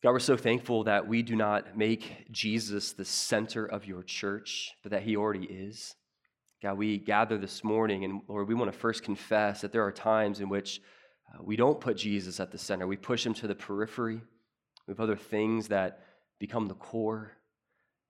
God, 0.00 0.12
we're 0.12 0.20
so 0.20 0.36
thankful 0.36 0.84
that 0.84 1.08
we 1.08 1.22
do 1.22 1.34
not 1.34 1.76
make 1.76 2.30
Jesus 2.30 2.92
the 2.92 3.04
center 3.04 3.66
of 3.66 3.84
your 3.84 4.04
church, 4.04 4.72
but 4.84 4.92
that 4.92 5.02
he 5.02 5.16
already 5.16 5.46
is. 5.46 5.96
God, 6.62 6.78
we 6.78 6.98
gather 6.98 7.36
this 7.36 7.64
morning, 7.64 8.04
and 8.04 8.20
Lord, 8.28 8.46
we 8.46 8.54
want 8.54 8.72
to 8.72 8.78
first 8.78 9.02
confess 9.02 9.60
that 9.60 9.72
there 9.72 9.84
are 9.84 9.90
times 9.90 10.38
in 10.38 10.48
which 10.48 10.80
uh, 11.34 11.42
we 11.42 11.56
don't 11.56 11.80
put 11.80 11.96
Jesus 11.96 12.38
at 12.38 12.52
the 12.52 12.58
center. 12.58 12.86
We 12.86 12.96
push 12.96 13.26
him 13.26 13.34
to 13.34 13.48
the 13.48 13.56
periphery. 13.56 14.20
We 14.86 14.92
have 14.92 15.00
other 15.00 15.16
things 15.16 15.66
that 15.66 16.04
become 16.38 16.66
the 16.66 16.74
core. 16.74 17.32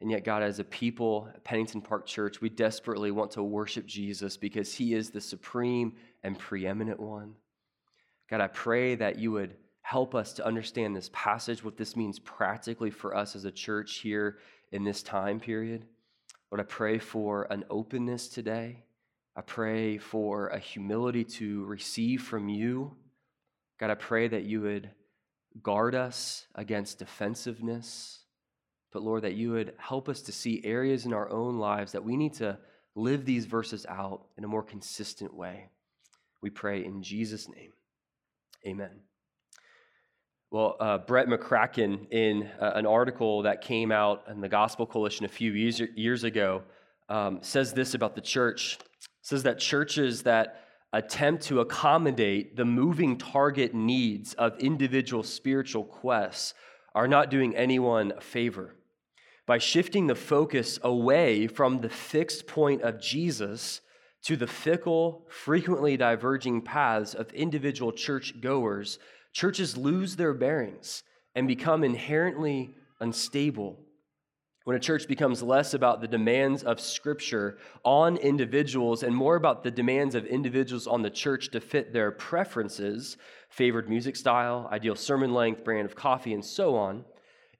And 0.03 0.11
yet, 0.11 0.25
God, 0.25 0.43
as 0.43 0.59
a 0.59 0.65
people 0.65 1.31
at 1.35 1.43
Pennington 1.43 1.81
Park 1.81 2.05
Church, 2.05 2.43
we 2.43 2.51
desperately 2.51 3.13
want 3.13 3.31
to 3.31 3.43
worship 3.43 3.87
Jesus 3.87 4.37
because 4.37 4.75
he 4.75 4.93
is 4.93 5.09
the 5.09 5.23
supreme 5.23 5.95
and 6.23 6.39
preeminent 6.39 7.01
one. 7.01 7.33
God, 8.29 8.43
I 8.43 8.49
pray 8.49 8.95
that 8.97 9.19
you 9.19 9.33
would 9.33 9.57
help 9.89 10.15
us 10.15 10.35
to 10.35 10.45
understand 10.45 10.95
this 10.95 11.09
passage, 11.15 11.65
what 11.65 11.79
this 11.79 11.97
means 11.97 12.19
practically 12.19 12.91
for 12.91 13.17
us 13.17 13.35
as 13.35 13.47
a 13.47 13.51
church 13.51 14.01
here 14.01 14.37
in 14.71 14.85
this 14.85 15.03
time 15.03 15.41
period. 15.41 15.83
Lord, 16.51 16.61
I 16.61 16.65
pray 16.65 16.99
for 16.99 17.45
an 17.45 17.65
openness 17.71 18.29
today. 18.29 18.85
I 19.35 19.41
pray 19.41 19.97
for 19.97 20.49
a 20.49 20.59
humility 20.59 21.25
to 21.25 21.65
receive 21.65 22.23
from 22.23 22.51
you. 22.51 22.97
God, 23.81 23.89
I 23.89 23.95
pray 23.95 24.29
that 24.29 24.45
you 24.45 24.61
would 24.61 24.91
guard 25.63 25.95
us 25.95 26.47
against 26.55 26.99
defensiveness. 26.99 28.25
But 28.93 29.03
Lord, 29.03 29.23
that 29.23 29.37
you 29.37 29.53
would 29.53 29.73
help 29.79 30.11
us 30.11 30.21
to 30.23 30.33
see 30.33 30.61
areas 30.65 31.07
in 31.07 31.15
our 31.15 31.31
own 31.31 31.59
lives 31.59 31.93
that 31.93 32.05
we 32.05 32.19
need 32.19 32.35
to 32.35 32.59
live 32.95 33.25
these 33.25 33.47
verses 33.47 33.87
out 33.89 34.27
in 34.37 34.45
a 34.45 34.49
more 34.49 34.63
consistent 34.63 35.33
way. 35.33 35.71
We 36.43 36.51
pray 36.51 36.85
in 36.85 37.03
Jesus' 37.03 37.49
name. 37.49 37.73
Amen. 38.67 39.08
Well, 40.51 40.77
uh, 40.81 40.97
Brett 40.97 41.29
McCracken, 41.29 42.11
in 42.11 42.49
uh, 42.59 42.71
an 42.75 42.87
article 42.87 43.43
that 43.43 43.61
came 43.61 43.93
out 43.93 44.25
in 44.31 44.41
the 44.41 44.49
Gospel 44.49 44.87
Coalition 44.87 45.27
a 45.27 45.29
few 45.29 45.53
years, 45.53 45.83
years 45.95 46.25
ago, 46.25 46.63
um, 47.11 47.41
says 47.43 47.75
this 47.75 47.93
about 47.93 48.15
the 48.15 48.23
church. 48.23 48.79
says 49.21 49.43
that 49.43 49.59
churches 49.59 50.23
that 50.23 50.65
attempt 50.95 51.45
to 51.45 51.61
accommodate 51.61 52.57
the 52.57 52.65
moving 52.65 53.19
target 53.19 53.75
needs 53.75 54.33
of 54.35 54.59
individual 54.59 55.23
spiritual 55.23 55.85
quests 55.85 56.55
are 56.95 57.07
not 57.07 57.31
doing 57.31 57.55
anyone 57.55 58.15
a 58.17 58.21
favor. 58.23 58.75
By 59.45 59.59
shifting 59.59 60.07
the 60.07 60.15
focus 60.15 60.79
away 60.83 61.47
from 61.47 61.83
the 61.83 61.91
fixed 61.91 62.47
point 62.47 62.81
of 62.81 62.99
Jesus 62.99 63.83
to 64.23 64.35
the 64.35 64.47
fickle, 64.47 65.27
frequently 65.29 65.99
diverging 65.99 66.63
paths 66.63 67.13
of 67.13 67.31
individual 67.33 67.93
church 67.93 68.41
goers, 68.41 68.99
churches 69.39 69.77
lose 69.77 70.17
their 70.17 70.35
bearings 70.35 71.05
and 71.37 71.47
become 71.47 71.85
inherently 71.85 72.75
unstable. 72.99 73.79
When 74.65 74.77
a 74.77 74.81
church 74.81 75.07
becomes 75.07 75.45
less 75.45 75.75
about 75.75 76.01
the 76.01 76.09
demands 76.09 76.65
of 76.65 76.81
Scripture 76.81 77.59
on 77.85 78.17
individuals 78.17 79.05
and 79.05 79.15
more 79.15 79.37
about 79.37 79.63
the 79.63 79.71
demands 79.71 80.17
of 80.17 80.27
individuals 80.27 80.89
on 80.89 81.03
the 81.03 81.09
church 81.09 81.53
to 81.53 81.61
fit 81.61 81.93
their 81.93 82.11
preferences, 82.11 83.17
favored 83.49 83.89
music 83.89 84.17
style, 84.17 84.69
ideal 84.73 84.97
sermon 84.97 85.33
length, 85.33 85.63
brand 85.63 85.87
of 85.87 85.95
coffee, 85.95 86.35
and 86.35 86.45
so 86.45 86.75
on, 86.75 87.05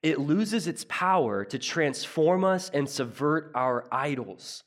it 0.03 0.19
loses 0.19 0.67
its 0.67 0.85
power 0.89 1.45
to 1.45 1.61
transform 1.61 2.43
us 2.43 2.71
and 2.75 2.89
subvert 2.89 3.53
our 3.55 3.87
idols. 3.93 4.65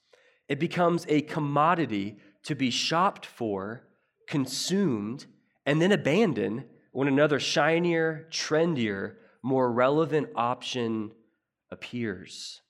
It 0.47 0.61
becomes 0.61 1.05
a 1.09 1.23
commodity 1.23 2.19
to 2.43 2.55
be 2.55 2.69
shopped 2.69 3.25
for, 3.25 3.83
consumed, 4.27 5.25
and 5.65 5.81
then 5.81 5.91
abandoned 5.91 6.63
when 6.91 7.07
another 7.07 7.39
shinier, 7.39 8.27
trendier, 8.31 9.15
more 9.43 9.71
relevant 9.71 10.29
option 10.35 11.11
appears. 11.71 12.61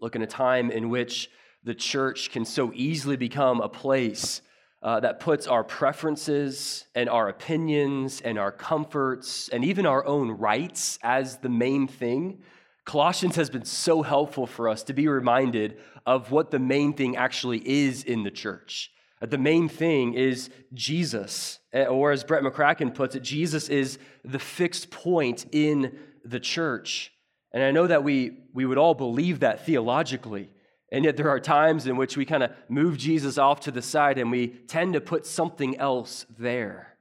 Look, 0.00 0.16
in 0.16 0.22
a 0.22 0.26
time 0.26 0.70
in 0.70 0.88
which 0.88 1.30
the 1.64 1.74
church 1.74 2.30
can 2.30 2.44
so 2.44 2.72
easily 2.74 3.16
become 3.16 3.60
a 3.60 3.68
place 3.68 4.42
uh, 4.82 5.00
that 5.00 5.20
puts 5.20 5.46
our 5.46 5.64
preferences 5.64 6.84
and 6.94 7.08
our 7.08 7.28
opinions 7.28 8.20
and 8.20 8.38
our 8.38 8.52
comforts 8.52 9.48
and 9.48 9.64
even 9.64 9.86
our 9.86 10.04
own 10.06 10.30
rights 10.30 10.98
as 11.02 11.38
the 11.38 11.48
main 11.48 11.88
thing, 11.88 12.40
Colossians 12.84 13.36
has 13.36 13.50
been 13.50 13.64
so 13.64 14.02
helpful 14.02 14.46
for 14.46 14.68
us 14.68 14.82
to 14.84 14.94
be 14.94 15.08
reminded 15.08 15.78
of 16.06 16.30
what 16.30 16.50
the 16.50 16.58
main 16.58 16.94
thing 16.94 17.16
actually 17.16 17.58
is 17.68 18.04
in 18.04 18.22
the 18.22 18.30
church. 18.30 18.90
The 19.20 19.38
main 19.38 19.68
thing 19.68 20.14
is 20.14 20.50
Jesus, 20.72 21.58
eh, 21.72 21.86
or 21.86 22.12
as 22.12 22.22
Brett 22.22 22.42
McCracken 22.42 22.94
puts 22.94 23.16
it, 23.16 23.22
Jesus 23.22 23.68
is 23.68 23.98
the 24.24 24.38
fixed 24.38 24.90
point 24.90 25.46
in 25.52 25.98
the 26.24 26.40
church. 26.40 27.12
And 27.52 27.62
I 27.62 27.70
know 27.70 27.86
that 27.86 28.04
we, 28.04 28.38
we 28.52 28.64
would 28.64 28.78
all 28.78 28.94
believe 28.94 29.40
that 29.40 29.66
theologically. 29.66 30.50
And 30.92 31.04
yet 31.04 31.16
there 31.16 31.30
are 31.30 31.40
times 31.40 31.86
in 31.86 31.96
which 31.96 32.16
we 32.16 32.24
kind 32.24 32.42
of 32.42 32.52
move 32.68 32.96
Jesus 32.96 33.38
off 33.38 33.60
to 33.60 33.70
the 33.70 33.82
side 33.82 34.18
and 34.18 34.30
we 34.30 34.48
tend 34.48 34.94
to 34.94 35.00
put 35.00 35.26
something 35.26 35.76
else 35.78 36.24
there. 36.38 36.96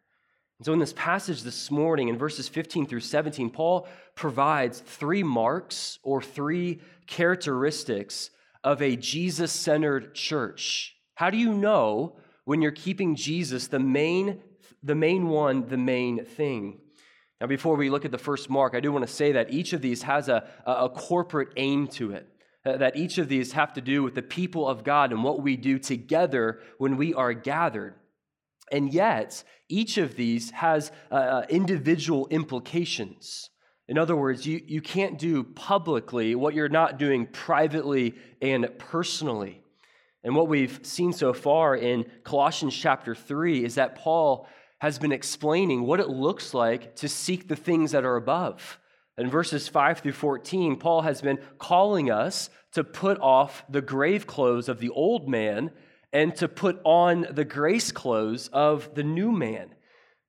And 0.60 0.66
so 0.66 0.74
in 0.74 0.80
this 0.80 0.94
passage 0.94 1.44
this 1.44 1.70
morning, 1.70 2.08
in 2.08 2.18
verses 2.18 2.48
15 2.48 2.88
through 2.88 3.02
17, 3.02 3.52
Paul 3.52 3.88
provides 4.16 4.80
three 4.80 5.24
marks 5.24 6.00
or 6.02 6.22
three 6.22 6.82
characteristics 7.06 8.32
of 8.64 8.82
a 8.82 8.96
Jesus 8.96 9.52
centered 9.52 10.16
church. 10.16 10.97
How 11.18 11.32
do 11.32 11.38
you 11.38 11.52
know 11.52 12.16
when 12.46 12.62
you're 12.62 12.72
keeping 12.72 13.16
Jesus 13.16 13.66
the 13.66 13.80
main, 13.80 14.40
the 14.84 14.94
main 14.94 15.30
one, 15.30 15.68
the 15.68 15.76
main 15.76 16.24
thing? 16.24 16.78
Now, 17.42 17.48
before 17.48 17.76
we 17.76 17.90
look 17.90 18.06
at 18.06 18.12
the 18.12 18.20
first 18.20 18.52
mark, 18.52 18.76
I 18.76 18.82
do 18.82 18.92
want 18.92 19.08
to 19.08 19.12
say 19.12 19.32
that 19.32 19.52
each 19.52 19.74
of 19.74 19.82
these 19.82 20.04
has 20.04 20.30
a, 20.30 20.48
a 20.68 20.88
corporate 20.90 21.50
aim 21.58 21.88
to 21.88 22.12
it. 22.12 22.28
That 22.64 22.96
each 22.96 23.18
of 23.18 23.30
these 23.30 23.54
have 23.54 23.74
to 23.74 23.82
do 23.82 24.04
with 24.04 24.14
the 24.14 24.22
people 24.22 24.68
of 24.68 24.84
God 24.84 25.12
and 25.12 25.24
what 25.24 25.42
we 25.42 25.58
do 25.58 25.80
together 25.80 26.60
when 26.78 26.98
we 26.98 27.16
are 27.16 27.34
gathered. 27.34 27.96
And 28.72 28.94
yet, 28.94 29.44
each 29.70 29.98
of 29.98 30.16
these 30.16 30.52
has 30.52 30.92
uh, 31.12 31.16
uh 31.16 31.46
individual 31.50 32.28
implications. 32.28 33.50
In 33.88 33.98
other 33.98 34.16
words, 34.16 34.46
you, 34.46 34.62
you 34.68 34.82
can't 34.82 35.18
do 35.18 35.44
publicly 35.44 36.36
what 36.36 36.54
you're 36.54 36.70
not 36.70 37.00
doing 37.00 37.26
privately 37.26 38.14
and 38.40 38.70
personally. 38.78 39.64
And 40.24 40.36
what 40.36 40.48
we've 40.48 40.80
seen 40.84 41.14
so 41.14 41.34
far 41.34 41.76
in 41.76 42.06
Colossians 42.24 42.76
chapter 42.76 43.16
3 43.16 43.64
is 43.64 43.76
that 43.76 43.96
Paul 43.96 44.48
has 44.80 45.00
been 45.00 45.12
explaining 45.12 45.84
what 45.84 46.00
it 46.00 46.10
looks 46.10 46.54
like 46.54 46.96
to 46.98 47.08
seek 47.08 47.48
the 47.48 47.56
things 47.56 47.92
that 47.92 48.06
are 48.06 48.16
above. 48.16 48.80
In 49.18 49.30
verses 49.30 49.68
5 49.68 50.00
through 50.00 50.12
14, 50.12 50.76
Paul 50.76 51.02
has 51.02 51.22
been 51.22 51.40
calling 51.58 52.12
us 52.12 52.50
to 52.74 52.84
put 52.84 53.20
off 53.20 53.64
the 53.70 53.82
grave 53.82 54.28
clothes 54.28 54.70
of 54.70 54.80
the 54.80 54.90
old 54.90 55.28
man 55.28 55.72
and 56.14 56.36
to 56.36 56.48
put 56.48 56.80
on 56.84 57.26
the 57.32 57.46
grace 57.46 57.92
clothes 57.92 58.48
of 58.50 58.94
the 58.94 59.04
new 59.04 59.32
man. 59.32 59.74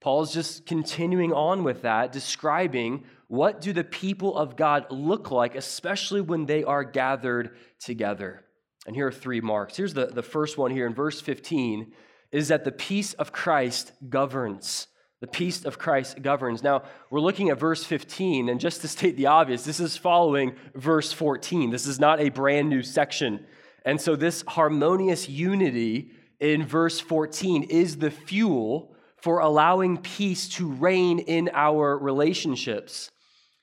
Paul's 0.00 0.32
just 0.32 0.64
continuing 0.64 1.32
on 1.32 1.64
with 1.64 1.82
that, 1.82 2.12
describing 2.12 3.04
what 3.26 3.60
do 3.60 3.72
the 3.72 3.84
people 3.84 4.36
of 4.36 4.56
God 4.56 4.86
look 4.90 5.30
like, 5.30 5.54
especially 5.54 6.20
when 6.20 6.46
they 6.46 6.64
are 6.64 6.84
gathered 6.84 7.56
together. 7.80 8.44
And 8.88 8.96
here 8.96 9.08
are 9.08 9.12
three 9.12 9.42
marks. 9.42 9.76
Here's 9.76 9.92
the, 9.92 10.06
the 10.06 10.22
first 10.22 10.56
one 10.56 10.70
here 10.70 10.86
in 10.86 10.94
verse 10.94 11.20
15 11.20 11.92
is 12.32 12.48
that 12.48 12.64
the 12.64 12.72
peace 12.72 13.12
of 13.12 13.32
Christ 13.32 13.92
governs. 14.08 14.86
The 15.20 15.26
peace 15.26 15.66
of 15.66 15.78
Christ 15.78 16.22
governs. 16.22 16.62
Now, 16.62 16.84
we're 17.10 17.20
looking 17.20 17.50
at 17.50 17.60
verse 17.60 17.84
15, 17.84 18.48
and 18.48 18.58
just 18.58 18.80
to 18.80 18.88
state 18.88 19.18
the 19.18 19.26
obvious, 19.26 19.62
this 19.64 19.78
is 19.78 19.98
following 19.98 20.56
verse 20.74 21.12
14. 21.12 21.68
This 21.68 21.86
is 21.86 22.00
not 22.00 22.18
a 22.18 22.30
brand 22.30 22.70
new 22.70 22.82
section. 22.82 23.44
And 23.84 24.00
so, 24.00 24.16
this 24.16 24.42
harmonious 24.48 25.28
unity 25.28 26.12
in 26.40 26.64
verse 26.64 26.98
14 26.98 27.64
is 27.64 27.98
the 27.98 28.10
fuel 28.10 28.96
for 29.18 29.40
allowing 29.40 29.98
peace 29.98 30.48
to 30.56 30.66
reign 30.66 31.18
in 31.18 31.50
our 31.52 31.98
relationships. 31.98 33.10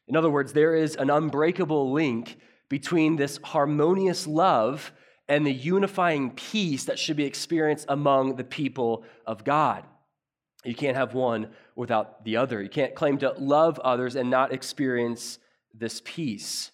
In 0.07 0.16
other 0.16 0.29
words, 0.29 0.53
there 0.53 0.75
is 0.75 0.95
an 0.95 1.09
unbreakable 1.09 1.91
link 1.91 2.37
between 2.69 3.16
this 3.16 3.39
harmonious 3.43 4.28
love 4.28 4.91
and 5.27 5.45
the 5.45 5.53
unifying 5.53 6.31
peace 6.31 6.85
that 6.85 6.99
should 6.99 7.17
be 7.17 7.25
experienced 7.25 7.85
among 7.89 8.35
the 8.35 8.43
people 8.43 9.03
of 9.25 9.43
God. 9.43 9.83
You 10.63 10.75
can't 10.75 10.97
have 10.97 11.13
one 11.13 11.49
without 11.75 12.23
the 12.23 12.37
other. 12.37 12.61
You 12.61 12.69
can't 12.69 12.95
claim 12.95 13.17
to 13.19 13.31
love 13.37 13.79
others 13.79 14.16
and 14.16 14.29
not 14.29 14.51
experience 14.51 15.39
this 15.73 16.01
peace. 16.03 16.72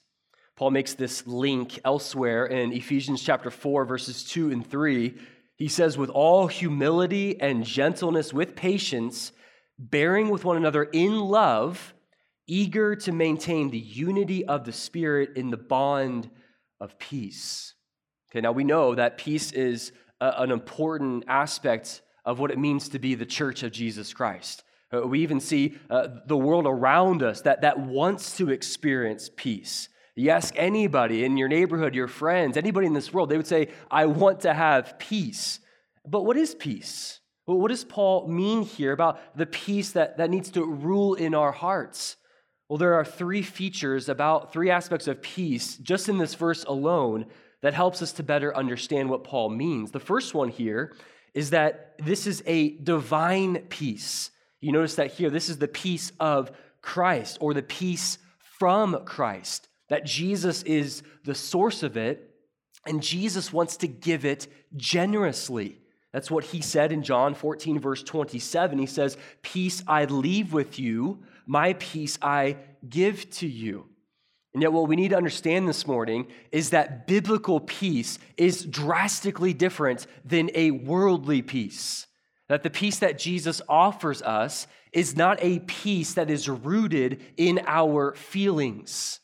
Paul 0.55 0.71
makes 0.71 0.93
this 0.93 1.25
link 1.25 1.79
elsewhere 1.83 2.45
in 2.45 2.71
Ephesians 2.71 3.21
chapter 3.21 3.49
4 3.49 3.85
verses 3.85 4.23
2 4.23 4.51
and 4.51 4.65
3. 4.65 5.17
He 5.55 5.67
says 5.67 5.97
with 5.97 6.09
all 6.09 6.47
humility 6.47 7.39
and 7.39 7.65
gentleness 7.65 8.33
with 8.33 8.55
patience, 8.55 9.31
bearing 9.77 10.29
with 10.29 10.45
one 10.45 10.57
another 10.57 10.83
in 10.83 11.19
love, 11.19 11.93
eager 12.47 12.95
to 12.95 13.11
maintain 13.11 13.69
the 13.69 13.79
unity 13.79 14.45
of 14.45 14.65
the 14.65 14.71
spirit 14.71 15.31
in 15.35 15.49
the 15.49 15.57
bond 15.57 16.29
of 16.79 16.97
peace. 16.99 17.73
Okay, 18.31 18.39
now 18.39 18.53
we 18.53 18.63
know 18.63 18.95
that 18.95 19.17
peace 19.17 19.51
is 19.51 19.91
a, 20.21 20.33
an 20.37 20.51
important 20.51 21.25
aspect 21.27 22.01
of 22.23 22.39
what 22.39 22.49
it 22.49 22.57
means 22.57 22.87
to 22.89 22.99
be 22.99 23.13
the 23.13 23.25
church 23.25 23.61
of 23.61 23.73
Jesus 23.73 24.13
Christ. 24.13 24.63
Uh, 24.93 25.05
we 25.05 25.19
even 25.19 25.41
see 25.41 25.77
uh, 25.89 26.07
the 26.27 26.37
world 26.37 26.65
around 26.65 27.23
us 27.23 27.41
that, 27.41 27.61
that 27.61 27.79
wants 27.79 28.37
to 28.37 28.49
experience 28.49 29.29
peace. 29.35 29.89
You 30.15 30.29
ask 30.29 30.53
anybody 30.57 31.25
in 31.25 31.35
your 31.35 31.49
neighborhood, 31.49 31.93
your 31.93 32.07
friends, 32.07 32.55
anybody 32.55 32.87
in 32.87 32.93
this 32.93 33.13
world, 33.13 33.29
they 33.29 33.37
would 33.37 33.47
say, 33.47 33.69
I 33.89 34.05
want 34.05 34.41
to 34.41 34.53
have 34.53 34.97
peace. 34.97 35.59
But 36.07 36.23
what 36.23 36.37
is 36.37 36.55
peace? 36.55 37.19
Well, 37.47 37.57
what 37.57 37.69
does 37.69 37.83
Paul 37.83 38.27
mean 38.29 38.61
here 38.61 38.93
about 38.93 39.37
the 39.37 39.45
peace 39.45 39.91
that, 39.91 40.17
that 40.17 40.29
needs 40.29 40.51
to 40.51 40.63
rule 40.63 41.15
in 41.15 41.33
our 41.33 41.51
hearts? 41.51 42.15
Well, 42.69 42.77
there 42.77 42.93
are 42.93 43.03
three 43.03 43.41
features 43.41 44.07
about 44.07 44.53
three 44.53 44.69
aspects 44.69 45.07
of 45.07 45.21
peace 45.21 45.75
just 45.77 46.07
in 46.07 46.17
this 46.17 46.35
verse 46.35 46.63
alone 46.63 47.25
that 47.61 47.73
helps 47.73 48.01
us 48.01 48.11
to 48.13 48.23
better 48.23 48.55
understand 48.55 49.09
what 49.09 49.23
Paul 49.23 49.49
means. 49.49 49.91
The 49.91 49.99
first 49.99 50.33
one 50.33 50.49
here 50.49 50.93
is 51.33 51.51
that 51.51 51.95
this 51.99 52.27
is 52.27 52.43
a 52.45 52.77
divine 52.77 53.57
peace. 53.69 54.31
You 54.59 54.71
notice 54.71 54.95
that 54.95 55.13
here, 55.13 55.29
this 55.29 55.49
is 55.49 55.57
the 55.57 55.67
peace 55.67 56.11
of 56.19 56.51
Christ 56.81 57.37
or 57.39 57.53
the 57.53 57.63
peace 57.63 58.17
from 58.59 59.05
Christ, 59.05 59.69
that 59.89 60.05
Jesus 60.05 60.63
is 60.63 61.03
the 61.23 61.35
source 61.35 61.83
of 61.83 61.97
it, 61.97 62.35
and 62.85 63.01
Jesus 63.01 63.53
wants 63.53 63.77
to 63.77 63.87
give 63.87 64.25
it 64.25 64.47
generously. 64.75 65.77
That's 66.11 66.31
what 66.31 66.43
he 66.43 66.61
said 66.61 66.91
in 66.91 67.03
John 67.03 67.33
14, 67.33 67.79
verse 67.79 68.03
27. 68.03 68.77
He 68.77 68.85
says, 68.85 69.17
Peace 69.41 69.83
I 69.87 70.05
leave 70.05 70.51
with 70.51 70.77
you, 70.77 71.23
my 71.45 71.73
peace 71.73 72.17
I 72.21 72.57
give 72.87 73.29
to 73.31 73.47
you. 73.47 73.90
And 74.53 74.61
yet, 74.61 74.73
what 74.73 74.89
we 74.89 74.97
need 74.97 75.09
to 75.09 75.17
understand 75.17 75.67
this 75.67 75.87
morning 75.87 76.27
is 76.51 76.71
that 76.71 77.07
biblical 77.07 77.61
peace 77.61 78.19
is 78.35 78.65
drastically 78.65 79.53
different 79.53 80.07
than 80.25 80.49
a 80.55 80.71
worldly 80.71 81.41
peace. 81.41 82.07
That 82.49 82.63
the 82.63 82.69
peace 82.69 82.99
that 82.99 83.17
Jesus 83.17 83.61
offers 83.69 84.21
us 84.21 84.67
is 84.91 85.15
not 85.15 85.37
a 85.41 85.59
peace 85.59 86.15
that 86.15 86.29
is 86.29 86.49
rooted 86.49 87.21
in 87.37 87.61
our 87.65 88.13
feelings. 88.15 89.21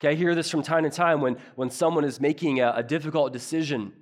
Okay, 0.00 0.12
I 0.12 0.14
hear 0.14 0.34
this 0.34 0.50
from 0.50 0.62
time 0.62 0.84
to 0.84 0.90
time 0.90 1.20
when, 1.20 1.36
when 1.56 1.68
someone 1.68 2.04
is 2.04 2.22
making 2.22 2.60
a, 2.60 2.72
a 2.76 2.82
difficult 2.82 3.34
decision 3.34 3.92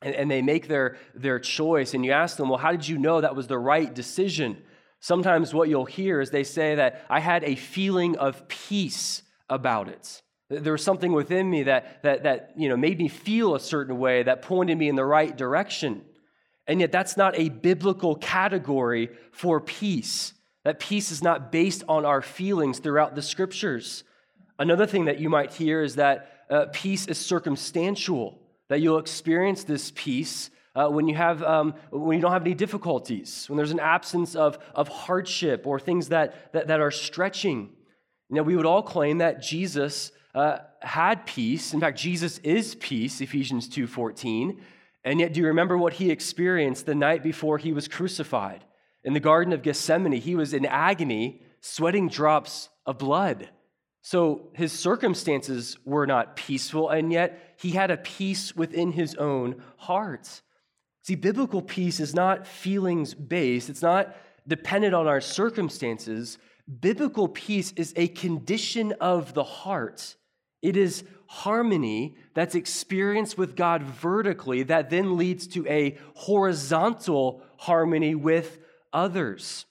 and, 0.00 0.14
and 0.14 0.30
they 0.30 0.40
make 0.40 0.66
their, 0.66 0.96
their 1.14 1.38
choice, 1.38 1.92
and 1.92 2.06
you 2.06 2.12
ask 2.12 2.38
them, 2.38 2.48
Well, 2.48 2.58
how 2.58 2.70
did 2.70 2.88
you 2.88 2.96
know 2.96 3.20
that 3.20 3.36
was 3.36 3.48
the 3.48 3.58
right 3.58 3.94
decision? 3.94 4.62
Sometimes 5.00 5.52
what 5.52 5.68
you'll 5.68 5.84
hear 5.84 6.22
is 6.22 6.30
they 6.30 6.42
say 6.42 6.76
that 6.76 7.04
I 7.10 7.20
had 7.20 7.44
a 7.44 7.54
feeling 7.54 8.16
of 8.16 8.48
peace 8.48 9.22
about 9.48 9.88
it. 9.88 10.22
There 10.48 10.72
was 10.72 10.82
something 10.84 11.12
within 11.12 11.50
me 11.50 11.64
that, 11.64 12.02
that, 12.02 12.22
that 12.22 12.52
you 12.56 12.68
know, 12.68 12.76
made 12.76 12.98
me 12.98 13.08
feel 13.08 13.54
a 13.54 13.60
certain 13.60 13.98
way 13.98 14.22
that 14.22 14.42
pointed 14.42 14.78
me 14.78 14.88
in 14.88 14.94
the 14.94 15.04
right 15.04 15.36
direction. 15.36 16.02
And 16.68 16.80
yet, 16.80 16.92
that's 16.92 17.16
not 17.16 17.38
a 17.38 17.48
biblical 17.48 18.16
category 18.16 19.10
for 19.32 19.60
peace. 19.60 20.34
That 20.64 20.80
peace 20.80 21.12
is 21.12 21.22
not 21.22 21.52
based 21.52 21.84
on 21.88 22.04
our 22.04 22.22
feelings 22.22 22.80
throughout 22.80 23.14
the 23.14 23.22
scriptures. 23.22 24.02
Another 24.58 24.86
thing 24.86 25.04
that 25.04 25.20
you 25.20 25.28
might 25.28 25.52
hear 25.52 25.82
is 25.82 25.96
that 25.96 26.44
uh, 26.50 26.66
peace 26.72 27.06
is 27.06 27.18
circumstantial, 27.18 28.40
that 28.68 28.80
you'll 28.80 28.98
experience 28.98 29.64
this 29.64 29.92
peace 29.94 30.50
uh, 30.74 30.88
when, 30.88 31.06
you 31.08 31.14
have, 31.14 31.42
um, 31.42 31.74
when 31.90 32.18
you 32.18 32.22
don't 32.22 32.32
have 32.32 32.42
any 32.42 32.54
difficulties, 32.54 33.48
when 33.48 33.56
there's 33.56 33.70
an 33.70 33.80
absence 33.80 34.34
of, 34.34 34.58
of 34.74 34.88
hardship 34.88 35.66
or 35.66 35.78
things 35.78 36.08
that, 36.08 36.52
that, 36.52 36.66
that 36.66 36.80
are 36.80 36.90
stretching. 36.90 37.70
Now, 38.28 38.42
we 38.42 38.56
would 38.56 38.66
all 38.66 38.82
claim 38.82 39.18
that 39.18 39.40
Jesus 39.40 40.12
uh, 40.34 40.58
had 40.82 41.26
peace. 41.26 41.72
In 41.72 41.80
fact, 41.80 41.98
Jesus 41.98 42.38
is 42.38 42.74
peace, 42.74 43.20
Ephesians 43.20 43.68
2.14. 43.68 44.58
And 45.04 45.20
yet, 45.20 45.32
do 45.32 45.40
you 45.40 45.46
remember 45.46 45.78
what 45.78 45.94
he 45.94 46.10
experienced 46.10 46.86
the 46.86 46.94
night 46.94 47.22
before 47.22 47.58
he 47.58 47.72
was 47.72 47.86
crucified? 47.88 48.64
In 49.04 49.12
the 49.12 49.20
Garden 49.20 49.52
of 49.52 49.62
Gethsemane, 49.62 50.12
he 50.12 50.34
was 50.34 50.52
in 50.52 50.66
agony, 50.66 51.42
sweating 51.60 52.08
drops 52.08 52.68
of 52.84 52.98
blood. 52.98 53.48
So 54.02 54.50
his 54.52 54.72
circumstances 54.72 55.76
were 55.84 56.06
not 56.06 56.36
peaceful, 56.36 56.90
and 56.90 57.12
yet 57.12 57.54
he 57.58 57.70
had 57.70 57.90
a 57.90 57.96
peace 57.96 58.54
within 58.54 58.92
his 58.92 59.14
own 59.14 59.62
heart. 59.76 60.42
See, 61.02 61.14
biblical 61.14 61.62
peace 61.62 62.00
is 62.00 62.14
not 62.14 62.46
feelings 62.46 63.14
based, 63.14 63.70
it's 63.70 63.82
not 63.82 64.16
dependent 64.46 64.94
on 64.94 65.06
our 65.06 65.20
circumstances. 65.20 66.38
Biblical 66.80 67.28
peace 67.28 67.72
is 67.76 67.92
a 67.96 68.08
condition 68.08 68.92
of 69.00 69.34
the 69.34 69.44
heart. 69.44 70.16
It 70.62 70.76
is 70.76 71.04
harmony 71.26 72.16
that's 72.34 72.56
experienced 72.56 73.38
with 73.38 73.54
God 73.54 73.82
vertically 73.82 74.64
that 74.64 74.90
then 74.90 75.16
leads 75.16 75.46
to 75.48 75.66
a 75.68 75.96
horizontal 76.14 77.42
harmony 77.56 78.14
with 78.16 78.58
others. 78.92 79.66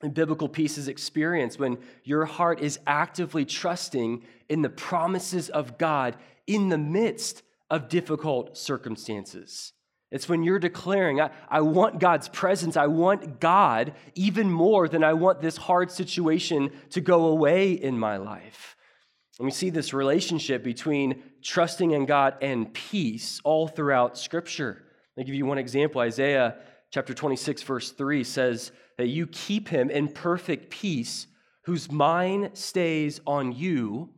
And 0.00 0.14
biblical 0.14 0.48
peace 0.48 0.78
is 0.78 0.88
experienced 0.88 1.58
when 1.58 1.78
your 2.04 2.24
heart 2.24 2.60
is 2.60 2.78
actively 2.86 3.44
trusting 3.44 4.22
in 4.48 4.62
the 4.62 4.70
promises 4.70 5.50
of 5.50 5.76
God 5.76 6.16
in 6.46 6.70
the 6.70 6.78
midst 6.78 7.42
of 7.70 7.88
difficult 7.88 8.56
circumstances. 8.56 9.73
It's 10.14 10.28
when 10.28 10.44
you're 10.44 10.60
declaring, 10.60 11.20
I, 11.20 11.30
I 11.48 11.60
want 11.62 11.98
God's 11.98 12.28
presence. 12.28 12.76
I 12.76 12.86
want 12.86 13.40
God 13.40 13.94
even 14.14 14.48
more 14.48 14.86
than 14.86 15.02
I 15.02 15.12
want 15.12 15.40
this 15.40 15.56
hard 15.56 15.90
situation 15.90 16.70
to 16.90 17.00
go 17.00 17.26
away 17.26 17.72
in 17.72 17.98
my 17.98 18.18
life. 18.18 18.76
And 19.40 19.44
we 19.44 19.50
see 19.50 19.70
this 19.70 19.92
relationship 19.92 20.62
between 20.62 21.20
trusting 21.42 21.90
in 21.90 22.06
God 22.06 22.36
and 22.40 22.72
peace 22.72 23.40
all 23.42 23.66
throughout 23.66 24.16
Scripture. 24.16 24.84
I'll 25.18 25.24
give 25.24 25.34
you 25.34 25.46
one 25.46 25.58
example. 25.58 26.00
Isaiah 26.00 26.58
chapter 26.92 27.12
26, 27.12 27.64
verse 27.64 27.90
3 27.90 28.22
says 28.22 28.70
that 28.98 29.08
you 29.08 29.26
keep 29.26 29.66
him 29.66 29.90
in 29.90 30.06
perfect 30.06 30.70
peace 30.70 31.26
whose 31.64 31.90
mind 31.90 32.50
stays 32.52 33.20
on 33.26 33.50
you 33.50 34.10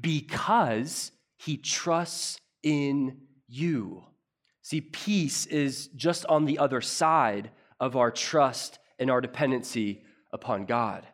because 0.00 1.12
he 1.36 1.56
trusts 1.56 2.40
in 2.64 3.18
you. 3.46 4.02
See, 4.66 4.80
peace 4.80 5.46
is 5.46 5.86
just 5.94 6.26
on 6.26 6.44
the 6.44 6.58
other 6.58 6.80
side 6.80 7.52
of 7.78 7.94
our 7.94 8.10
trust 8.10 8.80
and 8.98 9.12
our 9.12 9.20
dependency 9.20 10.02
upon 10.32 10.64
God. 10.64 11.06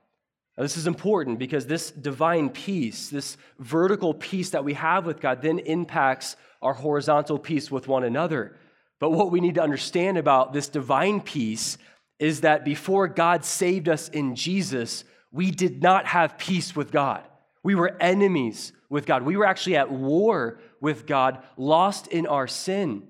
Now, 0.57 0.63
this 0.63 0.79
is 0.79 0.87
important 0.87 1.39
because 1.39 1.67
this 1.67 1.91
divine 1.91 2.49
peace, 2.49 3.11
this 3.11 3.37
vertical 3.59 4.15
peace 4.15 4.49
that 4.49 4.65
we 4.65 4.73
have 4.73 5.05
with 5.05 5.21
God, 5.21 5.43
then 5.43 5.59
impacts 5.59 6.35
our 6.63 6.73
horizontal 6.73 7.39
peace 7.39 7.71
with 7.71 7.89
one 7.89 8.05
another. 8.05 8.57
But 8.99 9.11
what 9.11 9.31
we 9.31 9.43
need 9.43 9.57
to 9.57 9.63
understand 9.63 10.17
about 10.17 10.55
this 10.55 10.69
divine 10.69 11.21
peace 11.21 11.77
is 12.19 12.41
that 12.41 12.65
before 12.65 13.07
God 13.07 13.45
saved 13.45 13.87
us 13.87 14.09
in 14.09 14.35
Jesus, 14.35 15.05
we 15.31 15.51
did 15.51 15.83
not 15.83 16.07
have 16.07 16.39
peace 16.39 16.75
with 16.75 16.91
God. 16.91 17.23
We 17.63 17.75
were 17.75 17.99
enemies 18.01 18.73
with 18.89 19.05
God. 19.05 19.25
We 19.25 19.37
were 19.37 19.45
actually 19.45 19.77
at 19.77 19.93
war 19.93 20.59
with 20.81 21.07
God, 21.07 21.43
lost 21.59 22.07
in 22.07 22.27
our 22.27 22.49
sin. 22.49 23.09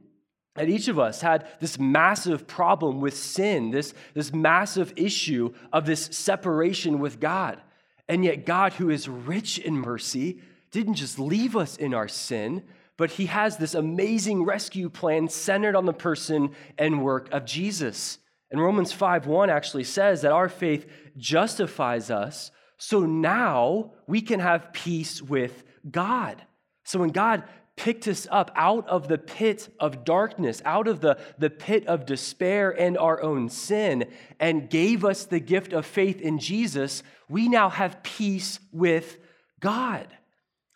And 0.55 0.69
each 0.69 0.89
of 0.89 0.99
us 0.99 1.23
had 1.23 1.47
this 1.61 1.79
massive 1.79 2.47
problem 2.47 3.01
with 3.01 3.17
sin, 3.17 3.71
this, 3.71 3.95
this 4.13 4.33
massive 4.33 4.93
issue 4.97 5.55
of 5.73 5.87
this 5.87 6.07
separation 6.07 6.99
with 6.99 7.21
God. 7.21 7.61
And 8.09 8.25
yet, 8.25 8.45
God, 8.45 8.75
who 8.75 8.91
is 8.91 9.09
rich 9.09 9.59
in 9.59 9.75
mercy, 9.75 10.41
didn't 10.71 10.95
just 10.95 11.19
leave 11.19 11.57
us 11.57 11.77
in 11.77 11.95
our 11.95 12.09
sin, 12.09 12.65
but 12.99 13.13
He 13.13 13.27
has 13.27 13.57
this 13.57 13.75
amazing 13.75 14.45
rescue 14.45 14.91
plan 14.91 15.29
centered 15.29 15.75
on 15.75 15.87
the 15.87 15.93
person 15.95 16.51
and 16.77 17.03
work 17.03 17.33
of 17.33 17.47
Jesus. 17.47 18.19
And 18.51 18.61
Romans 18.61 18.93
5 18.93 19.27
1 19.27 19.49
actually 19.49 19.85
says 19.85 20.21
that 20.23 20.33
our 20.33 20.51
faith 20.51 20.87
justifies 21.17 22.11
us, 22.11 22.51
so 22.77 23.07
now 23.07 23.93
we 24.07 24.21
can 24.21 24.41
have 24.41 24.73
peace 24.75 25.23
with 25.23 25.65
God. 25.91 26.43
So 26.85 26.99
when 26.99 27.11
God 27.11 27.45
picked 27.77 28.07
us 28.07 28.27
up 28.31 28.51
out 28.55 28.87
of 28.89 29.09
the 29.09 29.19
pit 29.19 29.69
of 29.81 30.05
darkness, 30.05 30.61
out 30.65 30.87
of 30.87 31.01
the, 31.01 31.19
the 31.39 31.51
pit 31.51 31.87
of 31.87 32.07
despair 32.07 32.71
and 32.71 32.99
our 32.99 33.23
own 33.23 33.49
sin, 33.49 34.05
and 34.39 34.69
gave 34.69 35.05
us 35.05 35.25
the 35.25 35.41
gift 35.41 35.73
of 35.73 35.87
faith 35.87 36.21
in 36.21 36.39
Jesus, 36.39 37.03
we 37.29 37.49
now 37.49 37.71
have 37.71 38.03
peace 38.03 38.61
with 38.73 39.19
God. 39.61 40.07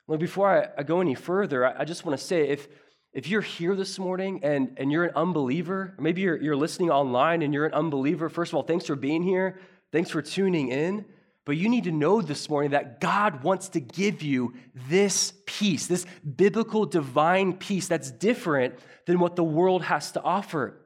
Well, 0.06 0.18
before 0.18 0.48
I, 0.76 0.80
I 0.80 0.82
go 0.84 1.00
any 1.00 1.14
further, 1.14 1.66
I, 1.66 1.82
I 1.82 1.84
just 1.84 2.04
want 2.04 2.18
to 2.18 2.24
say 2.24 2.48
if, 2.48 2.68
if 3.12 3.28
you're 3.28 3.40
here 3.40 3.74
this 3.74 3.98
morning 3.98 4.40
and, 4.42 4.74
and 4.76 4.90
you're 4.90 5.04
an 5.04 5.14
unbeliever, 5.16 5.94
maybe 5.98 6.22
you're, 6.22 6.40
you're 6.40 6.56
listening 6.56 6.90
online 6.90 7.42
and 7.42 7.52
you're 7.52 7.66
an 7.66 7.74
unbeliever, 7.74 8.28
first 8.28 8.52
of 8.52 8.56
all, 8.56 8.62
thanks 8.62 8.86
for 8.86 8.96
being 8.96 9.22
here. 9.22 9.58
Thanks 9.92 10.10
for 10.10 10.22
tuning 10.22 10.68
in. 10.68 11.04
But 11.46 11.56
you 11.56 11.68
need 11.68 11.84
to 11.84 11.92
know 11.92 12.20
this 12.20 12.50
morning 12.50 12.72
that 12.72 13.00
God 13.00 13.44
wants 13.44 13.68
to 13.70 13.80
give 13.80 14.20
you 14.20 14.54
this 14.88 15.32
peace, 15.46 15.86
this 15.86 16.04
biblical 16.36 16.84
divine 16.84 17.52
peace 17.54 17.86
that's 17.86 18.10
different 18.10 18.74
than 19.06 19.20
what 19.20 19.36
the 19.36 19.44
world 19.44 19.84
has 19.84 20.10
to 20.12 20.22
offer. 20.22 20.76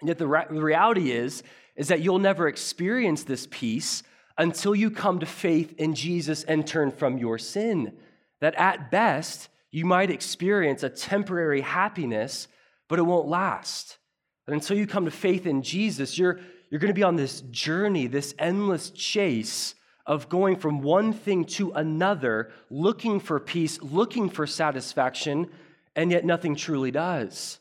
And 0.00 0.06
yet 0.06 0.18
the, 0.18 0.46
the 0.50 0.62
reality 0.62 1.10
is, 1.10 1.42
is 1.74 1.88
that 1.88 2.00
you'll 2.00 2.20
never 2.20 2.46
experience 2.46 3.24
this 3.24 3.48
peace 3.50 4.04
until 4.38 4.72
you 4.72 4.92
come 4.92 5.18
to 5.18 5.26
faith 5.26 5.74
in 5.78 5.94
Jesus 5.94 6.44
and 6.44 6.64
turn 6.64 6.92
from 6.92 7.18
your 7.18 7.36
sin. 7.36 7.92
That 8.40 8.54
at 8.54 8.92
best, 8.92 9.48
you 9.72 9.84
might 9.84 10.10
experience 10.12 10.84
a 10.84 10.90
temporary 10.90 11.60
happiness, 11.60 12.46
but 12.88 13.00
it 13.00 13.02
won't 13.02 13.26
last. 13.26 13.98
And 14.46 14.54
until 14.54 14.78
you 14.78 14.86
come 14.86 15.06
to 15.06 15.10
faith 15.10 15.44
in 15.44 15.62
Jesus, 15.62 16.16
you're, 16.16 16.38
you're 16.70 16.78
going 16.78 16.94
to 16.94 16.94
be 16.94 17.02
on 17.02 17.16
this 17.16 17.40
journey, 17.50 18.06
this 18.06 18.32
endless 18.38 18.90
chase 18.90 19.74
of 20.08 20.30
going 20.30 20.56
from 20.56 20.80
one 20.80 21.12
thing 21.12 21.44
to 21.44 21.70
another, 21.72 22.50
looking 22.70 23.20
for 23.20 23.38
peace, 23.38 23.80
looking 23.82 24.30
for 24.30 24.46
satisfaction, 24.46 25.48
and 25.94 26.10
yet 26.10 26.24
nothing 26.24 26.56
truly 26.56 26.90
does. 26.90 27.60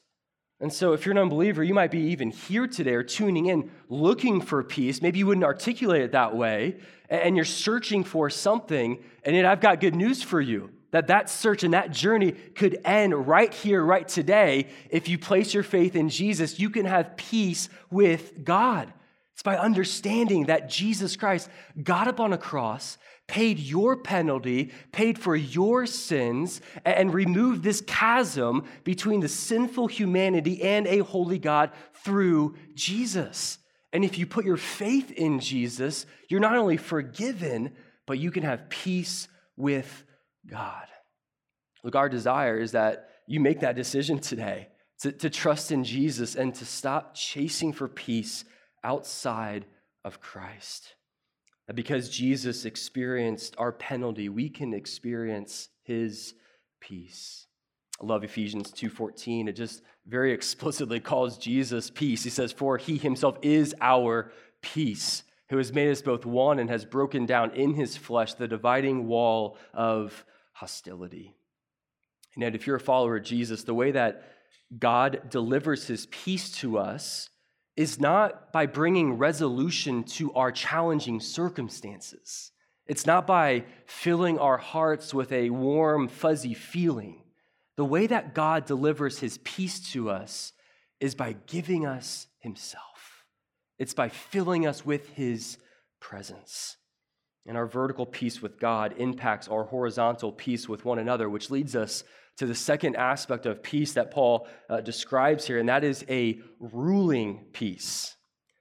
And 0.60 0.74
so, 0.74 0.94
if 0.94 1.06
you're 1.06 1.12
an 1.12 1.20
unbeliever, 1.20 1.62
you 1.62 1.76
might 1.76 1.92
be 1.92 2.00
even 2.00 2.32
here 2.32 2.66
today 2.66 2.94
or 2.94 3.04
tuning 3.04 3.48
in 3.48 3.70
looking 3.90 4.42
for 4.42 4.64
peace. 4.64 5.02
Maybe 5.02 5.20
you 5.20 5.28
wouldn't 5.28 5.44
articulate 5.44 6.02
it 6.02 6.14
that 6.14 6.36
way, 6.36 6.78
and 7.10 7.36
you're 7.36 7.46
searching 7.46 8.04
for 8.04 8.30
something. 8.30 8.98
And 9.24 9.36
yet, 9.36 9.46
I've 9.46 9.62
got 9.62 9.82
good 9.82 9.94
news 9.94 10.24
for 10.24 10.42
you 10.42 10.72
that 10.92 11.08
that 11.08 11.30
search 11.30 11.64
and 11.64 11.74
that 11.74 11.92
journey 11.92 12.32
could 12.32 12.80
end 12.86 13.28
right 13.28 13.54
here, 13.54 13.84
right 13.84 14.08
today. 14.08 14.68
If 14.90 15.10
you 15.10 15.20
place 15.20 15.54
your 15.54 15.64
faith 15.64 15.96
in 15.96 16.10
Jesus, 16.10 16.60
you 16.60 16.70
can 16.70 16.86
have 16.86 17.18
peace 17.18 17.70
with 17.92 18.44
God. 18.44 18.94
It's 19.38 19.44
by 19.44 19.56
understanding 19.56 20.48
that 20.48 20.68
Jesus 20.68 21.16
Christ 21.16 21.48
got 21.84 22.08
up 22.08 22.20
on 22.20 22.34
a 22.34 22.40
cross, 22.40 22.98
paid 23.28 23.60
your 23.60 23.96
penalty, 23.98 24.72
paid 24.92 25.20
for 25.20 25.36
your 25.36 25.86
sins, 25.86 26.60
and 26.84 27.14
removed 27.14 27.62
this 27.62 27.82
chasm 27.82 28.64
between 28.84 29.20
the 29.20 29.28
sinful 29.28 29.90
humanity 29.90 30.64
and 30.64 30.88
a 30.88 31.04
holy 31.04 31.38
God 31.38 31.70
through 32.04 32.56
Jesus. 32.74 33.60
And 33.94 34.04
if 34.04 34.18
you 34.18 34.26
put 34.26 34.44
your 34.44 34.58
faith 34.58 35.12
in 35.12 35.40
Jesus, 35.40 36.08
you're 36.30 36.40
not 36.40 36.58
only 36.58 36.78
forgiven, 36.78 37.76
but 38.08 38.18
you 38.18 38.32
can 38.32 38.42
have 38.42 38.70
peace 38.70 39.28
with 39.56 40.04
God. 40.50 40.88
Look, 41.84 41.96
our 41.96 42.10
desire 42.10 42.58
is 42.58 42.72
that 42.72 43.08
you 43.28 43.40
make 43.40 43.60
that 43.60 43.76
decision 43.76 44.18
today 44.18 44.70
to, 45.02 45.12
to 45.12 45.30
trust 45.30 45.72
in 45.72 45.84
Jesus 45.84 46.34
and 46.34 46.56
to 46.56 46.66
stop 46.66 47.14
chasing 47.14 47.72
for 47.72 47.88
peace 47.88 48.44
outside 48.84 49.66
of 50.04 50.20
Christ. 50.22 50.96
That 51.68 51.76
because 51.76 52.10
Jesus 52.10 52.66
experienced 52.66 53.56
our 53.58 53.72
penalty, 53.72 54.30
we 54.30 54.50
can 54.50 54.74
experience 54.74 55.70
his 55.84 56.34
peace. 56.80 57.48
I 58.02 58.06
love 58.06 58.24
Ephesians 58.24 58.72
2:14. 58.72 59.48
It 59.48 59.54
just 59.54 59.82
very 60.06 60.32
explicitly 60.34 61.00
calls 61.00 61.38
Jesus 61.38 61.90
peace. 61.90 62.24
He 62.24 62.30
says, 62.30 62.52
"For 62.52 62.78
he 62.78 62.98
himself 62.98 63.38
is 63.42 63.76
our 63.82 64.32
peace, 64.62 65.24
who 65.50 65.58
has 65.58 65.74
made 65.74 65.92
us 65.92 66.02
both 66.02 66.26
one 66.26 66.60
and 66.60 66.70
has 66.70 66.86
broken 66.86 67.26
down 67.26 67.52
in 67.52 67.74
his 67.74 67.98
flesh 67.98 68.34
the 68.34 68.48
dividing 68.48 69.08
wall 69.08 69.58
of 69.74 70.26
hostility." 70.54 71.36
And 72.36 72.44
yet, 72.44 72.56
if 72.56 72.68
you're 72.68 72.76
a 72.76 72.80
follower 72.80 73.18
of 73.18 73.24
Jesus, 73.24 73.64
the 73.64 73.74
way 73.74 73.92
that 73.92 74.24
God 74.78 75.30
delivers 75.30 75.88
his 75.88 76.06
peace 76.08 76.52
to 76.58 76.78
us 76.78 77.30
is 77.78 78.00
not 78.00 78.52
by 78.52 78.66
bringing 78.66 79.14
resolution 79.14 80.04
to 80.04 80.34
our 80.34 80.52
challenging 80.52 81.20
circumstances. 81.20 82.52
It's 82.88 83.06
not 83.06 83.28
by 83.28 83.66
filling 83.86 84.40
our 84.40 84.58
hearts 84.58 85.14
with 85.14 85.32
a 85.32 85.52
warm, 85.52 86.08
fuzzy 86.08 86.56
feeling. 86.56 87.22
The 87.76 87.86
way 87.86 88.08
that 88.08 88.34
God 88.34 88.66
delivers 88.66 89.20
his 89.20 89.38
peace 89.44 89.80
to 89.92 90.10
us 90.10 90.54
is 91.00 91.14
by 91.14 91.36
giving 91.46 91.86
us 91.86 92.26
himself, 92.40 93.26
it's 93.78 93.94
by 93.94 94.10
filling 94.10 94.66
us 94.66 94.84
with 94.84 95.10
his 95.10 95.58
presence. 96.00 96.78
And 97.46 97.56
our 97.56 97.68
vertical 97.68 98.06
peace 98.06 98.42
with 98.42 98.60
God 98.60 98.96
impacts 98.98 99.48
our 99.48 99.64
horizontal 99.64 100.34
peace 100.34 100.68
with 100.68 100.84
one 100.84 101.00
another, 101.00 101.30
which 101.30 101.50
leads 101.50 101.78
us 101.78 102.04
to 102.38 102.46
the 102.46 102.56
second 102.56 102.96
aspect 102.96 103.46
of 103.46 103.64
peace 103.64 103.94
that 103.94 104.12
Paul 104.12 104.48
uh, 104.70 104.82
describes 104.82 105.46
here, 105.46 105.60
and 105.60 105.70
that 105.70 105.84
is 105.84 106.06
a 106.08 106.40
ruling 106.60 107.46
peace. 107.52 108.16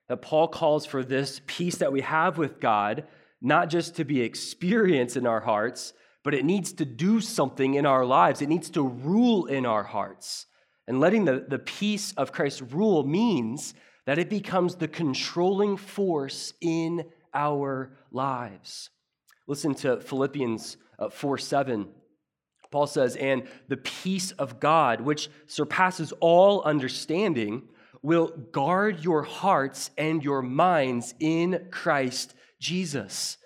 That 0.09 0.23
Paul 0.23 0.49
calls 0.49 0.87
for 0.87 1.05
this 1.05 1.41
peace 1.47 1.77
that 1.77 1.93
we 1.93 2.01
have 2.01 2.39
with 2.39 2.61
God, 2.61 3.05
not 3.41 3.69
just 3.69 3.97
to 3.97 4.05
be 4.05 4.23
experienced 4.23 5.17
in 5.17 5.27
our 5.27 5.41
hearts, 5.41 5.93
but 6.25 6.35
it 6.35 6.45
needs 6.45 6.73
to 6.75 6.85
do 6.85 7.21
something 7.21 7.75
in 7.75 7.87
our 7.87 8.05
lives. 8.05 8.43
It 8.43 8.49
needs 8.49 8.71
to 8.71 8.83
rule 8.83 9.47
in 9.47 9.67
our 9.67 9.85
hearts. 9.85 10.47
And 10.89 11.01
letting 11.01 11.25
the, 11.25 11.45
the 11.47 11.59
peace 11.59 12.13
of 12.17 12.33
Christ 12.33 12.63
rule 12.71 13.05
means 13.05 13.75
that 14.07 14.19
it 14.19 14.31
becomes 14.31 14.77
the 14.77 14.89
controlling 14.89 15.77
force 15.77 16.55
in 16.61 17.05
our 17.35 17.93
lives. 18.11 18.91
Listen 19.47 19.75
to 19.77 20.01
Philippians 20.01 20.77
uh, 20.99 21.11
4 21.11 21.39
7. 21.39 21.89
Paul 22.71 22.87
says, 22.87 23.17
and 23.17 23.45
the 23.69 23.77
peace 23.77 24.33
of 24.33 24.61
God, 24.61 25.01
which 25.01 25.29
surpasses 25.47 26.13
all 26.21 26.63
understanding, 26.63 27.63
will 28.03 28.29
guard 28.53 29.03
your 29.03 29.23
hearts 29.23 29.91
and 29.97 30.23
your 30.23 30.43
minds 30.43 31.15
in 31.19 31.69
Christ 31.71 32.35
Jesus. 32.61 33.39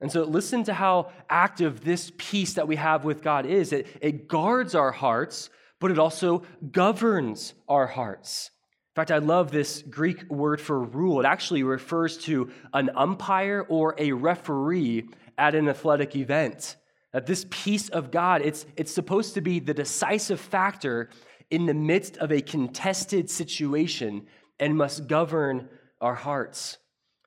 And 0.00 0.12
so, 0.12 0.24
listen 0.24 0.64
to 0.64 0.74
how 0.74 1.12
active 1.30 1.82
this 1.82 2.12
peace 2.18 2.54
that 2.54 2.68
we 2.68 2.76
have 2.76 3.04
with 3.04 3.22
God 3.22 3.46
is. 3.46 3.72
It, 3.72 3.86
it 4.00 4.28
guards 4.28 4.74
our 4.74 4.92
hearts, 4.92 5.50
but 5.80 5.90
it 5.90 5.98
also 5.98 6.42
governs 6.70 7.54
our 7.68 7.86
hearts. 7.86 8.50
In 8.94 9.00
fact, 9.00 9.10
I 9.10 9.18
love 9.18 9.50
this 9.50 9.82
Greek 9.82 10.30
word 10.30 10.60
for 10.60 10.78
rule. 10.78 11.20
It 11.20 11.26
actually 11.26 11.62
refers 11.62 12.18
to 12.18 12.50
an 12.72 12.90
umpire 12.94 13.66
or 13.68 13.94
a 13.98 14.12
referee 14.12 15.08
at 15.36 15.54
an 15.54 15.68
athletic 15.68 16.14
event. 16.14 16.76
That 17.14 17.26
this 17.26 17.46
peace 17.48 17.88
of 17.90 18.10
God, 18.10 18.42
it's, 18.42 18.66
it's 18.76 18.92
supposed 18.92 19.34
to 19.34 19.40
be 19.40 19.60
the 19.60 19.72
decisive 19.72 20.40
factor 20.40 21.10
in 21.48 21.64
the 21.64 21.72
midst 21.72 22.16
of 22.16 22.32
a 22.32 22.42
contested 22.42 23.30
situation 23.30 24.26
and 24.58 24.76
must 24.76 25.06
govern 25.06 25.68
our 26.00 26.16
hearts. 26.16 26.76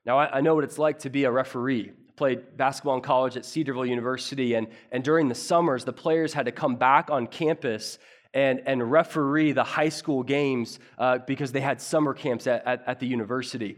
Now, 0.06 0.20
I, 0.20 0.38
I 0.38 0.41
know 0.41 0.56
what 0.56 0.65
it's 0.65 0.77
like 0.77 1.00
to 1.00 1.10
be 1.10 1.24
a 1.24 1.32
referee. 1.32 1.94
Played 2.17 2.58
basketball 2.58 2.96
in 2.96 3.01
college 3.01 3.38
at 3.38 3.46
Cedarville 3.46 3.86
University, 3.86 4.56
and, 4.56 4.67
and 4.91 5.06
during 5.06 5.29
the 5.29 5.36
summers, 5.36 5.86
the 5.86 5.94
players 5.94 6.34
had 6.34 6.48
to 6.48 6.51
come 6.51 6.75
back 6.75 7.10
on 7.10 7.25
campus 7.25 7.98
and, 8.34 8.62
and 8.65 8.91
referee 8.91 9.53
the 9.53 9.63
high 9.63 9.88
school 9.88 10.22
games 10.22 10.79
uh, 10.98 11.20
because 11.20 11.53
they 11.53 11.62
had 11.62 11.79
summer 11.79 12.13
camps 12.13 12.46
at, 12.46 12.67
at, 12.67 12.84
at 12.86 13.00
the 13.00 13.08
university. 13.08 13.77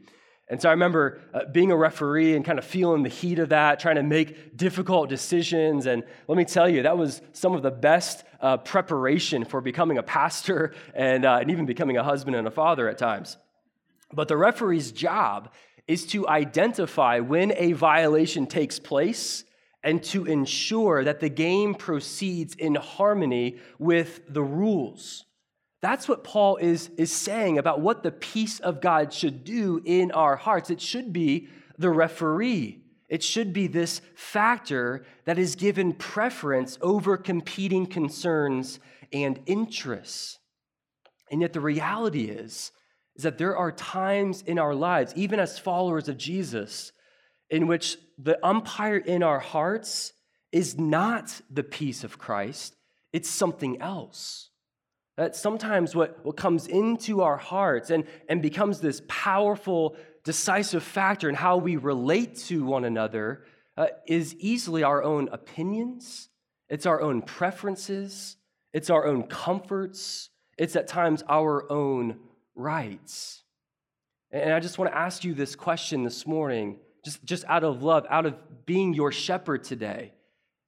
And 0.49 0.59
so 0.59 0.67
I 0.67 0.71
remember 0.71 1.19
uh, 1.31 1.45
being 1.45 1.71
a 1.71 1.77
referee 1.77 2.35
and 2.35 2.43
kind 2.43 2.57
of 2.57 2.65
feeling 2.65 3.03
the 3.03 3.09
heat 3.09 3.37
of 3.37 3.49
that, 3.49 3.79
trying 3.79 3.97
to 3.97 4.03
make 4.03 4.57
difficult 4.57 5.07
decisions. 5.07 5.85
And 5.85 6.03
let 6.27 6.37
me 6.37 6.45
tell 6.45 6.67
you, 6.67 6.83
that 6.83 6.97
was 6.97 7.21
some 7.33 7.53
of 7.53 7.61
the 7.61 7.69
best 7.69 8.23
uh, 8.41 8.57
preparation 8.57 9.45
for 9.45 9.61
becoming 9.61 9.99
a 9.99 10.03
pastor 10.03 10.73
and, 10.95 11.23
uh, 11.23 11.37
and 11.41 11.51
even 11.51 11.67
becoming 11.67 11.97
a 11.97 12.03
husband 12.03 12.35
and 12.35 12.47
a 12.47 12.51
father 12.51 12.89
at 12.89 12.97
times. 12.97 13.37
But 14.11 14.27
the 14.27 14.37
referee's 14.37 14.91
job 14.91 15.51
is 15.87 16.05
to 16.07 16.27
identify 16.27 17.19
when 17.19 17.53
a 17.55 17.73
violation 17.73 18.47
takes 18.47 18.79
place 18.79 19.43
and 19.83 20.03
to 20.03 20.25
ensure 20.25 21.03
that 21.03 21.19
the 21.19 21.29
game 21.29 21.75
proceeds 21.75 22.55
in 22.55 22.75
harmony 22.75 23.57
with 23.77 24.21
the 24.27 24.43
rules. 24.43 25.25
That's 25.81 26.07
what 26.07 26.24
Paul 26.24 26.57
is, 26.57 26.89
is 26.98 27.12
saying 27.12 27.57
about 27.57 27.79
what 27.79 28.03
the 28.03 28.12
peace 28.12 28.59
of 28.59 28.81
God 28.81 29.13
should 29.13 29.43
do 29.43 29.81
in 29.86 30.12
our 30.12 30.36
hearts. 30.36 30.69
It 30.69 30.81
should 30.81 31.13
be 31.13 31.48
the 31.77 31.89
referee. 31.89 32.81
It 33.07 33.24
should 33.24 33.53
be 33.53 33.67
this 33.67 34.01
factor 34.13 35.05
that 35.25 35.39
is 35.39 35.55
given 35.55 35.93
preference 35.93 36.77
over 36.81 37.17
competing 37.17 37.86
concerns 37.86 38.79
and 39.13 39.39
interests. 39.45 40.38
And 41.31 41.41
yet, 41.41 41.53
the 41.53 41.62
reality 41.62 42.25
is, 42.25 42.71
is 43.15 43.24
that 43.24 43.38
there 43.38 43.55
are 43.55 43.71
times 43.71 44.41
in 44.41 44.59
our 44.59 44.75
lives, 44.75 45.13
even 45.15 45.39
as 45.39 45.57
followers 45.57 46.09
of 46.09 46.17
Jesus, 46.17 46.91
in 47.50 47.67
which 47.67 47.98
the 48.17 48.38
umpire 48.45 48.98
in 48.98 49.24
our 49.24 49.39
hearts 49.39 50.13
is 50.51 50.77
not 50.77 51.41
the 51.50 51.63
peace 51.63 52.03
of 52.03 52.17
Christ, 52.17 52.75
it's 53.13 53.29
something 53.29 53.81
else. 53.81 54.48
That 55.19 55.35
sometimes 55.35 55.97
what, 55.97 56.23
what 56.23 56.38
comes 56.38 56.65
into 56.67 57.23
our 57.23 57.35
hearts 57.35 57.89
and, 57.89 58.05
and 58.29 58.41
becomes 58.41 58.79
this 58.79 59.01
powerful, 59.09 59.97
decisive 60.23 60.81
factor 60.81 61.27
in 61.27 61.35
how 61.35 61.57
we 61.57 61.75
relate 61.75 62.38
to 62.47 62.63
one 62.63 62.85
another 62.85 63.43
uh, 63.75 63.88
is 64.07 64.33
easily 64.35 64.81
our 64.81 65.03
own 65.03 65.27
opinions, 65.33 66.29
it's 66.69 66.85
our 66.85 67.01
own 67.01 67.21
preferences, 67.21 68.38
it's 68.71 68.89
our 68.89 69.05
own 69.05 69.23
comforts, 69.23 70.29
it's 70.57 70.77
at 70.77 70.88
times 70.88 71.21
our 71.27 71.69
own 71.69 72.17
rights. 72.55 73.43
And 74.31 74.53
I 74.53 74.61
just 74.61 74.77
want 74.77 74.89
to 74.89 74.97
ask 74.97 75.25
you 75.25 75.33
this 75.33 75.53
question 75.53 76.05
this 76.05 76.25
morning, 76.25 76.77
just, 77.03 77.25
just 77.25 77.43
out 77.49 77.65
of 77.65 77.83
love, 77.83 78.05
out 78.09 78.25
of 78.25 78.65
being 78.65 78.93
your 78.93 79.11
shepherd 79.11 79.65
today. 79.65 80.13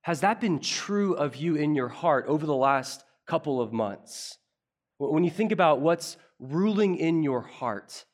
Has 0.02 0.20
that 0.20 0.42
been 0.42 0.60
true 0.60 1.14
of 1.14 1.38
you 1.38 1.56
in 1.56 1.74
your 1.74 1.88
heart 1.88 2.26
over 2.28 2.46
the 2.46 2.54
last 2.54 3.06
couple 3.26 3.62
of 3.62 3.72
months? 3.72 4.40
When 5.10 5.24
you 5.24 5.32
think 5.32 5.52
about 5.52 5.82
what's 5.82 6.18
ruling 6.40 6.98
in 6.98 7.24
your 7.24 7.42
heart, 7.42 8.06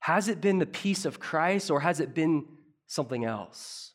has 0.00 0.28
it 0.28 0.42
been 0.42 0.58
the 0.58 0.66
peace 0.66 1.06
of 1.06 1.18
Christ 1.18 1.70
or 1.70 1.80
has 1.80 2.00
it 2.00 2.14
been 2.14 2.44
something 2.86 3.24
else? 3.24 3.92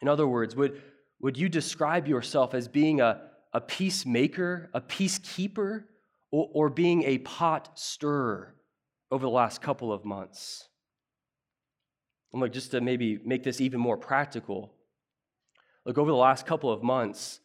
In 0.00 0.06
other 0.06 0.28
words, 0.28 0.54
would, 0.54 0.80
would 1.20 1.36
you 1.36 1.48
describe 1.48 2.06
yourself 2.06 2.54
as 2.54 2.68
being 2.68 3.00
a, 3.00 3.22
a 3.52 3.60
peacemaker, 3.60 4.70
a 4.72 4.80
peacekeeper, 4.80 5.84
or, 6.30 6.48
or 6.52 6.70
being 6.70 7.02
a 7.02 7.18
pot 7.18 7.76
stirrer 7.76 8.54
over 9.10 9.22
the 9.22 9.30
last 9.30 9.60
couple 9.60 9.92
of 9.92 10.04
months? 10.04 10.68
And 12.32 12.40
look, 12.40 12.52
just 12.52 12.70
to 12.70 12.80
maybe 12.80 13.18
make 13.24 13.42
this 13.42 13.60
even 13.60 13.80
more 13.80 13.96
practical, 13.96 14.74
look, 15.84 15.98
over 15.98 16.10
the 16.10 16.16
last 16.16 16.46
couple 16.46 16.72
of 16.72 16.84
months, 16.84 17.40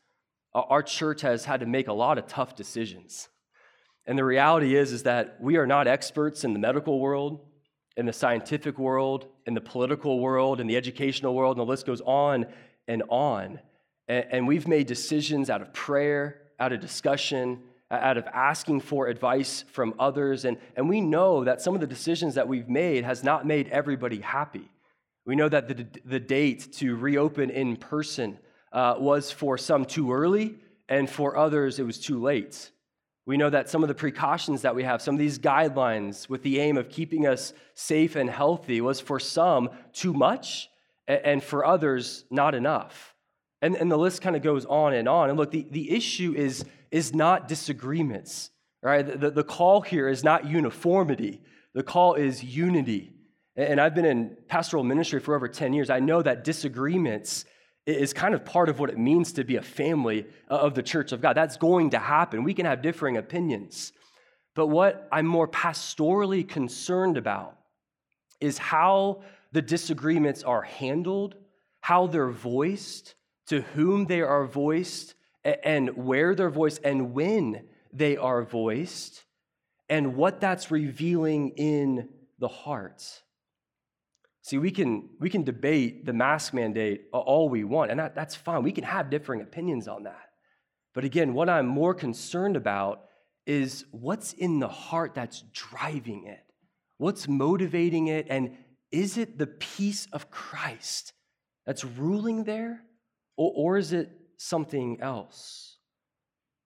our 0.54 0.84
church 0.84 1.22
has 1.22 1.46
had 1.46 1.62
to 1.62 1.66
make 1.66 1.88
a 1.88 1.94
lot 1.94 2.20
of 2.20 2.28
tough 2.28 2.56
decisions. 2.56 3.30
And 4.06 4.18
the 4.18 4.26
reality 4.26 4.76
is, 4.76 4.92
is 4.92 5.04
that 5.04 5.38
we 5.40 5.58
are 5.58 5.68
not 5.68 5.88
experts 5.88 6.44
in 6.44 6.54
the 6.54 6.60
medical 6.60 7.00
world, 7.00 7.40
in 7.96 8.06
the 8.06 8.14
scientific 8.14 8.78
world, 8.78 9.28
in 9.46 9.54
the 9.54 9.62
political 9.62 10.20
world, 10.20 10.60
in 10.60 10.68
the 10.68 10.76
educational 10.76 11.36
world, 11.36 11.58
and 11.58 11.66
the 11.66 11.70
list 11.70 11.86
goes 11.86 12.02
on 12.02 12.46
and 12.88 13.04
on. 13.10 13.60
And 14.08 14.48
we've 14.48 14.68
made 14.68 14.88
decisions 14.88 15.50
out 15.50 15.62
of 15.62 15.72
prayer, 15.74 16.42
out 16.60 16.74
of 16.74 16.82
discussion, 16.82 17.62
out 17.90 18.18
of 18.18 18.26
asking 18.28 18.82
for 18.82 19.08
advice 19.08 19.64
from 19.72 19.94
others. 20.00 20.44
And, 20.44 20.58
and 20.76 20.90
we 20.90 21.00
know 21.00 21.44
that 21.46 21.62
some 21.62 21.76
of 21.76 21.82
the 21.82 21.88
decisions 21.88 22.36
that 22.36 22.48
we've 22.48 22.68
made 22.68 23.06
has 23.06 23.24
not 23.24 23.46
made 23.46 23.70
everybody 23.70 24.20
happy. 24.20 24.70
We 25.26 25.36
know 25.36 25.48
that 25.48 25.70
the, 25.70 25.88
the 26.04 26.20
date 26.20 26.74
to 26.74 26.96
reopen 26.98 27.50
in 27.50 27.78
person 27.78 28.40
uh, 28.74 28.96
was 28.98 29.32
for 29.32 29.58
some 29.58 29.86
too 29.86 30.12
early, 30.12 30.56
and 30.90 31.10
for 31.10 31.38
others, 31.38 31.80
it 31.80 31.86
was 31.86 32.00
too 32.00 32.20
late. 32.22 32.72
We 33.26 33.38
know 33.38 33.50
that 33.50 33.70
some 33.70 33.84
of 33.84 33.88
the 33.88 33.96
precautions 33.96 34.64
that 34.64 34.76
we 34.76 34.84
have, 34.84 35.02
some 35.02 35.16
of 35.16 35.20
these 35.20 35.40
guidelines 35.40 36.28
with 36.28 36.44
the 36.44 36.60
aim 36.60 36.78
of 36.78 36.90
keeping 36.90 37.26
us 37.26 37.54
safe 37.74 38.16
and 38.16 38.30
healthy, 38.30 38.82
was 38.82 39.00
for 39.00 39.20
some 39.20 39.70
too 39.94 40.14
much, 40.14 40.70
and 41.08 41.42
for 41.42 41.66
others, 41.66 42.26
not 42.30 42.54
enough. 42.56 43.16
And, 43.62 43.76
and 43.76 43.90
the 43.90 43.98
list 43.98 44.22
kind 44.22 44.36
of 44.36 44.42
goes 44.42 44.66
on 44.66 44.94
and 44.94 45.08
on. 45.08 45.30
And 45.30 45.38
look, 45.38 45.52
the, 45.52 45.66
the 45.72 45.92
issue 45.92 46.34
is, 46.36 46.66
is 46.92 47.14
not 47.14 47.48
disagreements, 47.48 48.52
right? 48.82 49.20
The, 49.20 49.32
the 49.32 49.44
call 49.44 49.82
here 49.82 50.10
is 50.10 50.24
not 50.24 50.46
uniformity, 50.46 51.42
the 51.74 51.84
call 51.84 52.16
is 52.16 52.44
unity. 52.44 53.14
And 53.56 53.80
I've 53.80 53.94
been 53.94 54.06
in 54.06 54.36
pastoral 54.48 54.84
ministry 54.84 55.20
for 55.20 55.36
over 55.36 55.48
10 55.48 55.74
years. 55.74 55.92
I 55.92 56.00
know 56.00 56.24
that 56.24 56.44
disagreements 56.44 57.46
is 57.86 58.14
kind 58.14 58.34
of 58.34 58.46
part 58.46 58.70
of 58.70 58.80
what 58.80 58.90
it 58.90 58.98
means 58.98 59.34
to 59.34 59.44
be 59.44 59.58
a 59.58 59.62
family 59.62 60.26
uh, 60.50 60.56
of 60.56 60.74
the 60.74 60.84
church 60.84 61.12
of 61.12 61.22
God. 61.22 61.36
That's 61.36 61.58
going 61.58 61.90
to 61.92 62.00
happen. 62.00 62.44
We 62.44 62.54
can 62.54 62.66
have 62.66 62.82
differing 62.82 63.18
opinions. 63.18 63.92
But 64.56 64.68
what 64.68 65.08
I'm 65.12 65.26
more 65.26 65.48
pastorally 65.48 66.48
concerned 66.48 67.18
about 67.18 67.58
is 68.40 68.58
how 68.58 69.24
the 69.52 69.62
disagreements 69.62 70.44
are 70.44 70.62
handled, 70.62 71.36
how 71.82 72.08
they're 72.08 72.30
voiced, 72.30 73.16
to 73.48 73.62
whom 73.62 74.06
they 74.06 74.22
are 74.22 74.46
voiced, 74.46 75.16
and 75.44 75.90
where 75.98 76.36
they're 76.36 76.50
voiced, 76.50 76.82
and 76.84 77.14
when 77.14 77.66
they 77.92 78.16
are 78.16 78.44
voiced, 78.44 79.24
and 79.90 80.16
what 80.16 80.40
that's 80.40 80.72
revealing 80.72 81.50
in 81.50 82.10
the 82.40 82.48
heart. 82.48 83.23
See, 84.44 84.58
we 84.58 84.72
can, 84.72 85.10
we 85.22 85.30
can 85.30 85.44
debate 85.44 86.06
the 86.06 86.12
mask 86.12 86.54
mandate 86.54 87.06
all 87.14 87.48
we 87.48 87.64
want, 87.64 87.92
and 87.92 88.00
that, 88.02 88.14
that's 88.14 88.36
fine. 88.36 88.62
We 88.62 88.74
can 88.74 88.84
have 88.84 89.10
differing 89.10 89.40
opinions 89.42 89.88
on 89.88 90.04
that. 90.04 90.32
But 90.94 91.06
again, 91.06 91.34
what 91.34 91.50
I'm 91.50 91.66
more 91.66 91.94
concerned 91.94 92.58
about 92.58 93.06
is 93.48 93.86
what's 93.92 94.34
in 94.34 94.60
the 94.60 94.68
heart 94.68 95.16
that's 95.16 95.46
driving 95.54 96.26
it? 96.26 96.44
What's 96.98 97.26
motivating 97.26 98.08
it? 98.08 98.28
And 98.30 98.58
is 98.92 99.18
it 99.18 99.38
the 99.38 99.48
peace 99.48 100.10
of 100.12 100.30
Christ 100.30 101.14
that's 101.66 101.86
ruling 101.86 102.44
there? 102.44 102.84
Or, 103.38 103.54
or 103.56 103.78
is 103.78 103.94
it 103.94 104.12
something 104.36 105.00
else? 105.00 105.78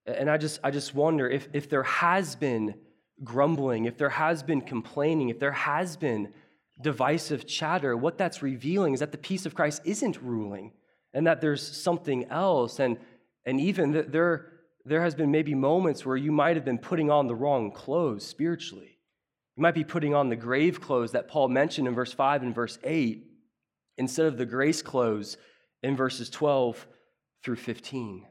And 0.07 0.31
I 0.31 0.38
just, 0.38 0.60
I 0.63 0.72
just 0.72 0.96
wonder 0.96 1.29
if, 1.29 1.48
if 1.53 1.69
there 1.69 1.84
has 1.84 2.36
been 2.36 2.74
grumbling, 3.24 3.86
if 3.86 4.00
there 4.00 4.10
has 4.10 4.41
been 4.41 4.62
complaining, 4.62 5.29
if 5.29 5.39
there 5.39 5.51
has 5.51 5.96
been 5.96 6.34
divisive 6.81 7.48
chatter, 7.48 7.98
what 7.98 8.17
that's 8.17 8.41
revealing 8.41 8.93
is 8.93 9.00
that 9.00 9.12
the 9.12 9.17
peace 9.17 9.46
of 9.46 9.55
Christ 9.55 9.81
isn't 9.86 10.22
ruling 10.22 10.74
and 11.13 11.25
that 11.25 11.41
there's 11.41 11.65
something 11.65 12.25
else. 12.25 12.79
And, 12.79 12.98
and 13.46 13.60
even 13.60 13.91
that 13.93 14.12
there, 14.12 14.51
there 14.86 15.01
has 15.01 15.15
been 15.15 15.31
maybe 15.31 15.55
moments 15.55 16.05
where 16.05 16.18
you 16.18 16.31
might 16.31 16.55
have 16.55 16.66
been 16.66 16.77
putting 16.77 17.09
on 17.09 17.27
the 17.27 17.35
wrong 17.35 17.72
clothes 17.72 18.25
spiritually. 18.25 18.98
You 19.55 19.63
might 19.63 19.74
be 19.74 19.83
putting 19.83 20.13
on 20.13 20.29
the 20.29 20.35
grave 20.35 20.79
clothes 20.79 21.13
that 21.13 21.27
Paul 21.27 21.48
mentioned 21.48 21.87
in 21.87 21.96
verse 21.96 22.13
5 22.13 22.44
and 22.44 22.53
verse 22.53 22.77
8 22.83 23.25
instead 23.98 24.27
of 24.27 24.37
the 24.37 24.46
grace 24.46 24.83
clothes 24.83 25.37
in 25.81 25.96
verses 25.96 26.29
12 26.29 26.85
through 27.44 27.55
15. 27.55 28.25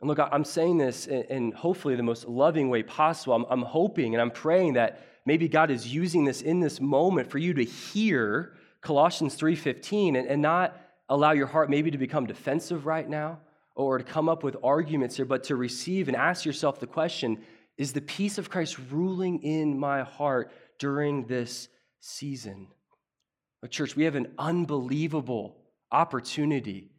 And 0.00 0.08
look, 0.08 0.18
I'm 0.18 0.44
saying 0.44 0.78
this 0.78 1.06
in 1.06 1.52
hopefully 1.52 1.94
the 1.94 2.02
most 2.02 2.26
loving 2.26 2.70
way 2.70 2.82
possible. 2.82 3.34
I'm, 3.34 3.44
I'm 3.50 3.62
hoping 3.62 4.14
and 4.14 4.22
I'm 4.22 4.30
praying 4.30 4.74
that 4.74 5.04
maybe 5.26 5.48
God 5.48 5.70
is 5.70 5.92
using 5.92 6.24
this 6.24 6.42
in 6.42 6.60
this 6.60 6.80
moment 6.80 7.30
for 7.30 7.38
you 7.38 7.54
to 7.54 7.64
hear 7.64 8.54
Colossians 8.80 9.36
3:15 9.36 10.16
and, 10.18 10.28
and 10.28 10.42
not 10.42 10.76
allow 11.08 11.32
your 11.32 11.46
heart 11.46 11.68
maybe 11.68 11.90
to 11.90 11.98
become 11.98 12.26
defensive 12.26 12.86
right 12.86 13.08
now 13.08 13.40
or 13.74 13.98
to 13.98 14.04
come 14.04 14.28
up 14.28 14.42
with 14.42 14.56
arguments 14.62 15.16
here, 15.16 15.24
but 15.24 15.44
to 15.44 15.56
receive 15.56 16.08
and 16.08 16.16
ask 16.16 16.44
yourself 16.44 16.80
the 16.80 16.86
question 16.86 17.42
is 17.76 17.92
the 17.94 18.00
peace 18.00 18.36
of 18.36 18.50
Christ 18.50 18.78
ruling 18.90 19.42
in 19.42 19.78
my 19.78 20.02
heart 20.02 20.52
during 20.78 21.26
this 21.26 21.68
season? 22.00 22.68
Church, 23.70 23.96
we 23.96 24.04
have 24.04 24.16
an 24.16 24.32
unbelievable 24.38 25.56
opportunity 25.90 26.90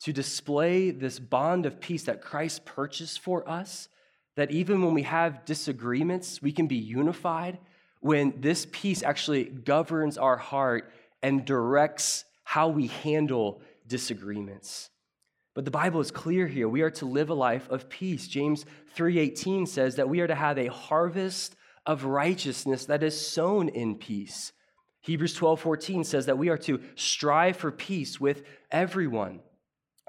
to 0.00 0.12
display 0.12 0.90
this 0.90 1.18
bond 1.18 1.66
of 1.66 1.80
peace 1.80 2.04
that 2.04 2.22
Christ 2.22 2.64
purchased 2.64 3.20
for 3.20 3.48
us 3.48 3.88
that 4.36 4.50
even 4.50 4.82
when 4.82 4.94
we 4.94 5.02
have 5.02 5.44
disagreements, 5.44 6.42
we 6.42 6.52
can 6.52 6.66
be 6.66 6.76
unified 6.76 7.58
when 8.00 8.34
this 8.40 8.66
peace 8.70 9.02
actually 9.02 9.44
governs 9.44 10.18
our 10.18 10.36
heart 10.36 10.92
and 11.22 11.44
directs 11.44 12.24
how 12.42 12.68
we 12.68 12.88
handle 12.88 13.62
disagreements. 13.86 14.90
But 15.54 15.64
the 15.64 15.70
Bible 15.70 16.00
is 16.00 16.10
clear 16.10 16.46
here. 16.46 16.68
We 16.68 16.82
are 16.82 16.90
to 16.90 17.06
live 17.06 17.30
a 17.30 17.34
life 17.34 17.68
of 17.70 17.88
peace. 17.88 18.26
James 18.26 18.66
3:18 18.94 19.66
says 19.66 19.96
that 19.96 20.08
we 20.08 20.20
are 20.20 20.26
to 20.26 20.34
have 20.34 20.58
a 20.58 20.66
harvest 20.66 21.56
of 21.86 22.04
righteousness 22.04 22.86
that 22.86 23.02
is 23.02 23.18
sown 23.18 23.68
in 23.68 23.94
peace. 23.94 24.52
Hebrews 25.00 25.34
12:14 25.34 26.02
says 26.02 26.26
that 26.26 26.38
we 26.38 26.48
are 26.48 26.58
to 26.58 26.80
strive 26.96 27.56
for 27.56 27.70
peace 27.70 28.20
with 28.20 28.42
everyone. 28.70 29.40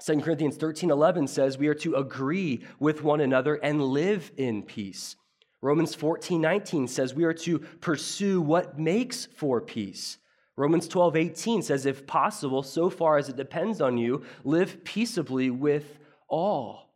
2 0.04 0.20
Corinthians 0.20 0.56
13 0.56 0.90
11 0.90 1.26
says 1.26 1.56
we 1.56 1.68
are 1.68 1.74
to 1.74 1.94
agree 1.94 2.64
with 2.78 3.02
one 3.02 3.20
another 3.20 3.54
and 3.56 3.82
live 3.82 4.30
in 4.36 4.62
peace. 4.62 5.16
Romans 5.62 5.94
14 5.94 6.40
19 6.40 6.86
says 6.86 7.14
we 7.14 7.24
are 7.24 7.34
to 7.34 7.58
pursue 7.58 8.40
what 8.40 8.78
makes 8.78 9.26
for 9.26 9.60
peace. 9.60 10.18
Romans 10.56 10.88
12 10.88 11.16
18 11.16 11.62
says, 11.62 11.84
if 11.86 12.06
possible, 12.06 12.62
so 12.62 12.88
far 12.88 13.18
as 13.18 13.28
it 13.28 13.36
depends 13.36 13.80
on 13.80 13.98
you, 13.98 14.24
live 14.44 14.84
peaceably 14.84 15.50
with 15.50 15.98
all. 16.28 16.94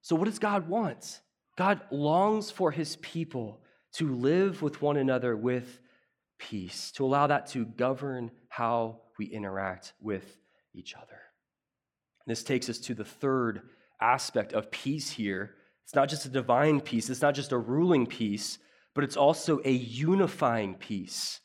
So, 0.00 0.14
what 0.14 0.26
does 0.26 0.38
God 0.38 0.68
want? 0.68 1.20
God 1.58 1.80
longs 1.90 2.50
for 2.50 2.70
his 2.70 2.96
people 2.96 3.60
to 3.94 4.14
live 4.14 4.62
with 4.62 4.80
one 4.80 4.96
another 4.96 5.36
with 5.36 5.80
peace, 6.38 6.92
to 6.92 7.04
allow 7.04 7.26
that 7.26 7.48
to 7.48 7.64
govern 7.64 8.30
how 8.48 9.00
we 9.18 9.26
interact 9.26 9.92
with 10.00 10.38
each 10.72 10.94
other. 10.94 11.20
This 12.30 12.44
takes 12.44 12.68
us 12.68 12.78
to 12.78 12.94
the 12.94 13.04
third 13.04 13.62
aspect 14.00 14.52
of 14.52 14.70
peace 14.70 15.10
here. 15.10 15.56
It's 15.84 15.96
not 15.96 16.08
just 16.08 16.26
a 16.26 16.28
divine 16.28 16.80
peace, 16.80 17.10
it's 17.10 17.22
not 17.22 17.34
just 17.34 17.50
a 17.50 17.58
ruling 17.58 18.06
peace, 18.06 18.58
but 18.94 19.02
it's 19.02 19.16
also 19.16 19.60
a 19.64 19.72
unifying 19.72 20.74
peace. 20.74 21.40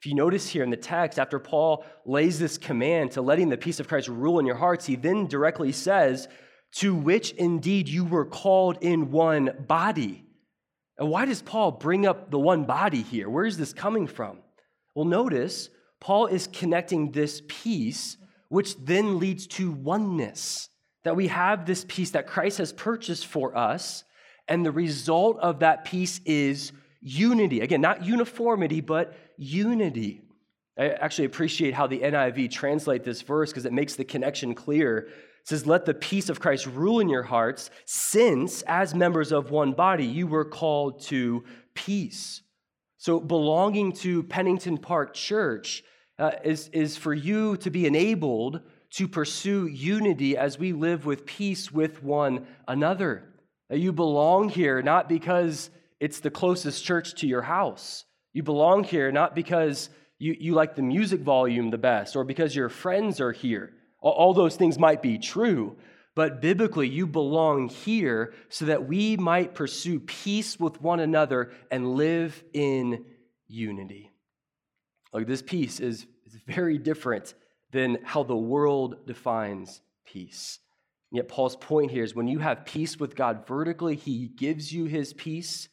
If 0.00 0.06
you 0.06 0.14
notice 0.14 0.48
here 0.48 0.64
in 0.64 0.70
the 0.70 0.78
text, 0.78 1.18
after 1.18 1.38
Paul 1.38 1.84
lays 2.06 2.38
this 2.38 2.56
command 2.56 3.10
to 3.12 3.20
letting 3.20 3.50
the 3.50 3.58
peace 3.58 3.80
of 3.80 3.88
Christ 3.88 4.08
rule 4.08 4.38
in 4.38 4.46
your 4.46 4.56
hearts, 4.56 4.86
he 4.86 4.96
then 4.96 5.26
directly 5.26 5.72
says, 5.72 6.26
To 6.76 6.94
which 6.94 7.32
indeed 7.32 7.86
you 7.86 8.06
were 8.06 8.24
called 8.24 8.78
in 8.80 9.10
one 9.10 9.66
body. 9.68 10.24
And 10.96 11.10
why 11.10 11.26
does 11.26 11.42
Paul 11.42 11.72
bring 11.72 12.06
up 12.06 12.30
the 12.30 12.38
one 12.38 12.64
body 12.64 13.02
here? 13.02 13.28
Where 13.28 13.44
is 13.44 13.58
this 13.58 13.74
coming 13.74 14.06
from? 14.06 14.38
Well, 14.94 15.04
notice 15.04 15.68
Paul 16.00 16.28
is 16.28 16.46
connecting 16.46 17.12
this 17.12 17.42
peace 17.46 18.16
which 18.50 18.76
then 18.84 19.18
leads 19.18 19.46
to 19.46 19.70
oneness. 19.70 20.68
That 21.04 21.16
we 21.16 21.28
have 21.28 21.64
this 21.64 21.86
peace 21.88 22.10
that 22.10 22.26
Christ 22.26 22.58
has 22.58 22.74
purchased 22.74 23.24
for 23.26 23.56
us, 23.56 24.04
and 24.46 24.66
the 24.66 24.72
result 24.72 25.38
of 25.38 25.60
that 25.60 25.86
peace 25.86 26.20
is 26.26 26.72
unity. 27.00 27.60
Again, 27.60 27.80
not 27.80 28.04
uniformity, 28.04 28.82
but 28.82 29.16
unity. 29.38 30.20
I 30.76 30.88
actually 30.88 31.24
appreciate 31.24 31.74
how 31.74 31.86
the 31.86 32.00
NIV 32.00 32.50
translate 32.50 33.04
this 33.04 33.22
verse 33.22 33.50
because 33.50 33.64
it 33.64 33.72
makes 33.72 33.94
the 33.94 34.04
connection 34.04 34.54
clear. 34.54 34.98
It 34.98 35.08
says, 35.44 35.66
Let 35.66 35.86
the 35.86 35.94
peace 35.94 36.28
of 36.28 36.40
Christ 36.40 36.66
rule 36.66 37.00
in 37.00 37.08
your 37.08 37.22
hearts, 37.22 37.70
since 37.86 38.62
as 38.62 38.94
members 38.94 39.32
of 39.32 39.50
one 39.50 39.72
body 39.72 40.04
you 40.04 40.26
were 40.26 40.44
called 40.44 41.00
to 41.02 41.44
peace. 41.74 42.42
So, 42.98 43.20
belonging 43.20 43.92
to 43.92 44.22
Pennington 44.24 44.76
Park 44.76 45.14
Church 45.14 45.82
uh, 46.20 46.32
is, 46.44 46.68
is 46.68 46.96
for 46.96 47.14
you 47.14 47.56
to 47.56 47.70
be 47.70 47.86
enabled 47.86 48.60
to 48.90 49.08
pursue 49.08 49.66
unity 49.66 50.36
as 50.36 50.58
we 50.58 50.72
live 50.72 51.06
with 51.06 51.24
peace 51.24 51.72
with 51.72 52.02
one 52.02 52.46
another. 52.68 53.24
You 53.70 53.92
belong 53.92 54.50
here 54.50 54.82
not 54.82 55.08
because 55.08 55.70
it's 55.98 56.20
the 56.20 56.30
closest 56.30 56.84
church 56.84 57.14
to 57.16 57.26
your 57.26 57.42
house. 57.42 58.04
You 58.32 58.42
belong 58.42 58.84
here 58.84 59.10
not 59.10 59.34
because 59.34 59.88
you, 60.18 60.36
you 60.38 60.52
like 60.52 60.76
the 60.76 60.82
music 60.82 61.20
volume 61.20 61.70
the 61.70 61.78
best 61.78 62.16
or 62.16 62.24
because 62.24 62.54
your 62.54 62.68
friends 62.68 63.20
are 63.20 63.32
here. 63.32 63.72
All, 64.00 64.12
all 64.12 64.34
those 64.34 64.56
things 64.56 64.78
might 64.78 65.02
be 65.02 65.18
true, 65.18 65.76
but 66.14 66.42
biblically, 66.42 66.88
you 66.88 67.06
belong 67.06 67.68
here 67.68 68.34
so 68.50 68.66
that 68.66 68.86
we 68.86 69.16
might 69.16 69.54
pursue 69.54 70.00
peace 70.00 70.60
with 70.60 70.82
one 70.82 71.00
another 71.00 71.52
and 71.70 71.94
live 71.94 72.42
in 72.52 73.06
unity. 73.46 74.09
Like 75.12 75.26
this 75.26 75.42
peace 75.42 75.80
is, 75.80 76.06
is 76.26 76.34
very 76.46 76.78
different 76.78 77.34
than 77.72 77.98
how 78.04 78.22
the 78.22 78.36
world 78.36 79.06
defines 79.06 79.80
peace. 80.04 80.58
And 81.10 81.16
yet, 81.16 81.28
Paul's 81.28 81.56
point 81.56 81.90
here 81.90 82.04
is 82.04 82.14
when 82.14 82.28
you 82.28 82.38
have 82.38 82.64
peace 82.64 82.98
with 82.98 83.16
God 83.16 83.46
vertically, 83.46 83.96
he 83.96 84.28
gives 84.28 84.72
you 84.72 84.84
his 84.84 85.12
peace. 85.12 85.68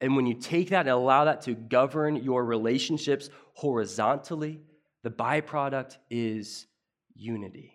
And 0.00 0.16
when 0.16 0.26
you 0.26 0.34
take 0.34 0.70
that 0.70 0.80
and 0.80 0.90
allow 0.90 1.24
that 1.24 1.42
to 1.42 1.54
govern 1.54 2.16
your 2.16 2.44
relationships 2.44 3.30
horizontally, 3.54 4.60
the 5.02 5.10
byproduct 5.10 5.96
is 6.10 6.66
unity. 7.14 7.74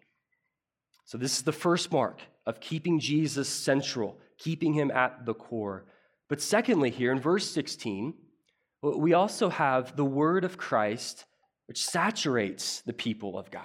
So, 1.06 1.18
this 1.18 1.38
is 1.38 1.44
the 1.44 1.52
first 1.52 1.92
mark 1.92 2.20
of 2.46 2.60
keeping 2.60 3.00
Jesus 3.00 3.50
central, 3.50 4.20
keeping 4.38 4.74
him 4.74 4.92
at 4.92 5.26
the 5.26 5.34
core. 5.34 5.86
But 6.30 6.42
secondly, 6.42 6.90
here 6.90 7.12
in 7.12 7.20
verse 7.20 7.50
16, 7.50 8.14
we 8.82 9.14
also 9.14 9.50
have 9.50 9.96
the 9.96 10.06
word 10.06 10.44
of 10.44 10.58
Christ, 10.58 11.26
which 11.68 11.86
saturates 11.86 12.82
the 12.82 12.94
people 12.94 13.38
of 13.38 13.52
God. 13.52 13.64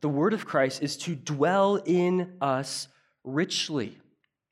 The 0.00 0.08
word 0.08 0.34
of 0.34 0.44
Christ 0.44 0.82
is 0.82 0.96
to 0.98 1.14
dwell 1.14 1.76
in 1.76 2.34
us 2.40 2.88
richly. 3.24 3.98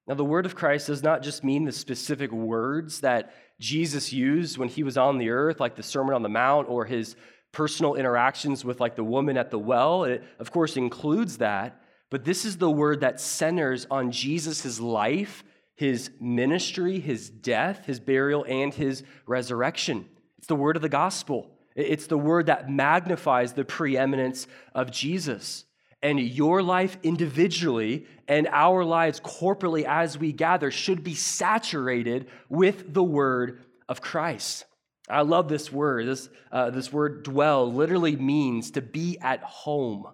Now, 0.06 0.14
the 0.14 0.24
word 0.24 0.46
of 0.46 0.54
Christ 0.54 0.86
does 0.86 1.02
not 1.02 1.22
just 1.22 1.44
mean 1.44 1.64
the 1.64 1.72
specific 1.72 2.32
words 2.32 3.00
that 3.00 3.34
Jesus 3.60 4.12
used 4.12 4.58
when 4.58 4.68
he 4.68 4.82
was 4.82 4.96
on 4.96 5.18
the 5.18 5.30
earth, 5.30 5.60
like 5.60 5.76
the 5.76 5.82
Sermon 5.82 6.14
on 6.14 6.22
the 6.22 6.28
Mount 6.28 6.68
or 6.68 6.84
his 6.84 7.16
personal 7.52 7.94
interactions 7.94 8.64
with, 8.64 8.80
like, 8.80 8.96
the 8.96 9.04
woman 9.04 9.36
at 9.36 9.50
the 9.50 9.58
well. 9.58 10.04
It, 10.04 10.24
of 10.38 10.50
course, 10.50 10.76
includes 10.76 11.38
that. 11.38 11.80
But 12.10 12.24
this 12.24 12.44
is 12.44 12.58
the 12.58 12.70
word 12.70 13.00
that 13.00 13.20
centers 13.20 13.86
on 13.90 14.10
Jesus' 14.10 14.80
life, 14.80 15.42
his 15.74 16.10
ministry, 16.20 17.00
his 17.00 17.28
death, 17.28 17.86
his 17.86 18.00
burial, 18.00 18.44
and 18.48 18.72
his 18.72 19.02
resurrection. 19.26 20.06
It's 20.38 20.46
the 20.46 20.54
word 20.54 20.76
of 20.76 20.82
the 20.82 20.88
gospel. 20.88 21.50
It's 21.74 22.06
the 22.06 22.18
word 22.18 22.46
that 22.46 22.70
magnifies 22.70 23.52
the 23.52 23.64
preeminence 23.64 24.46
of 24.74 24.90
Jesus. 24.90 25.64
And 26.02 26.20
your 26.20 26.62
life 26.62 26.98
individually 27.02 28.06
and 28.28 28.46
our 28.48 28.84
lives 28.84 29.20
corporately 29.20 29.84
as 29.84 30.18
we 30.18 30.32
gather 30.32 30.70
should 30.70 31.02
be 31.02 31.14
saturated 31.14 32.28
with 32.48 32.92
the 32.92 33.02
word 33.02 33.64
of 33.88 34.00
Christ. 34.00 34.66
I 35.08 35.22
love 35.22 35.48
this 35.48 35.72
word. 35.72 36.06
This, 36.06 36.28
uh, 36.52 36.70
this 36.70 36.92
word 36.92 37.24
dwell 37.24 37.70
literally 37.70 38.16
means 38.16 38.70
to 38.72 38.82
be 38.82 39.18
at 39.20 39.42
home. 39.42 40.06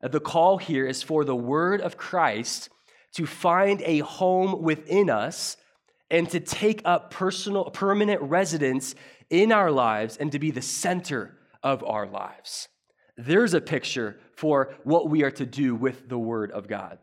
The 0.00 0.20
call 0.20 0.58
here 0.58 0.86
is 0.86 1.02
for 1.02 1.24
the 1.24 1.36
word 1.36 1.80
of 1.80 1.96
Christ 1.96 2.68
to 3.14 3.26
find 3.26 3.82
a 3.82 3.98
home 4.00 4.62
within 4.62 5.10
us 5.10 5.56
and 6.10 6.28
to 6.30 6.40
take 6.40 6.82
up 6.84 7.10
personal, 7.10 7.64
permanent 7.70 8.20
residence 8.22 8.94
in 9.30 9.52
our 9.52 9.70
lives 9.70 10.16
and 10.16 10.30
to 10.32 10.38
be 10.38 10.50
the 10.50 10.62
center 10.62 11.38
of 11.62 11.82
our 11.84 12.06
lives. 12.06 12.68
There's 13.16 13.54
a 13.54 13.60
picture 13.60 14.18
for 14.36 14.74
what 14.84 15.08
we 15.08 15.22
are 15.22 15.30
to 15.32 15.46
do 15.46 15.74
with 15.74 16.08
the 16.08 16.18
Word 16.18 16.50
of 16.50 16.68
God. 16.68 16.98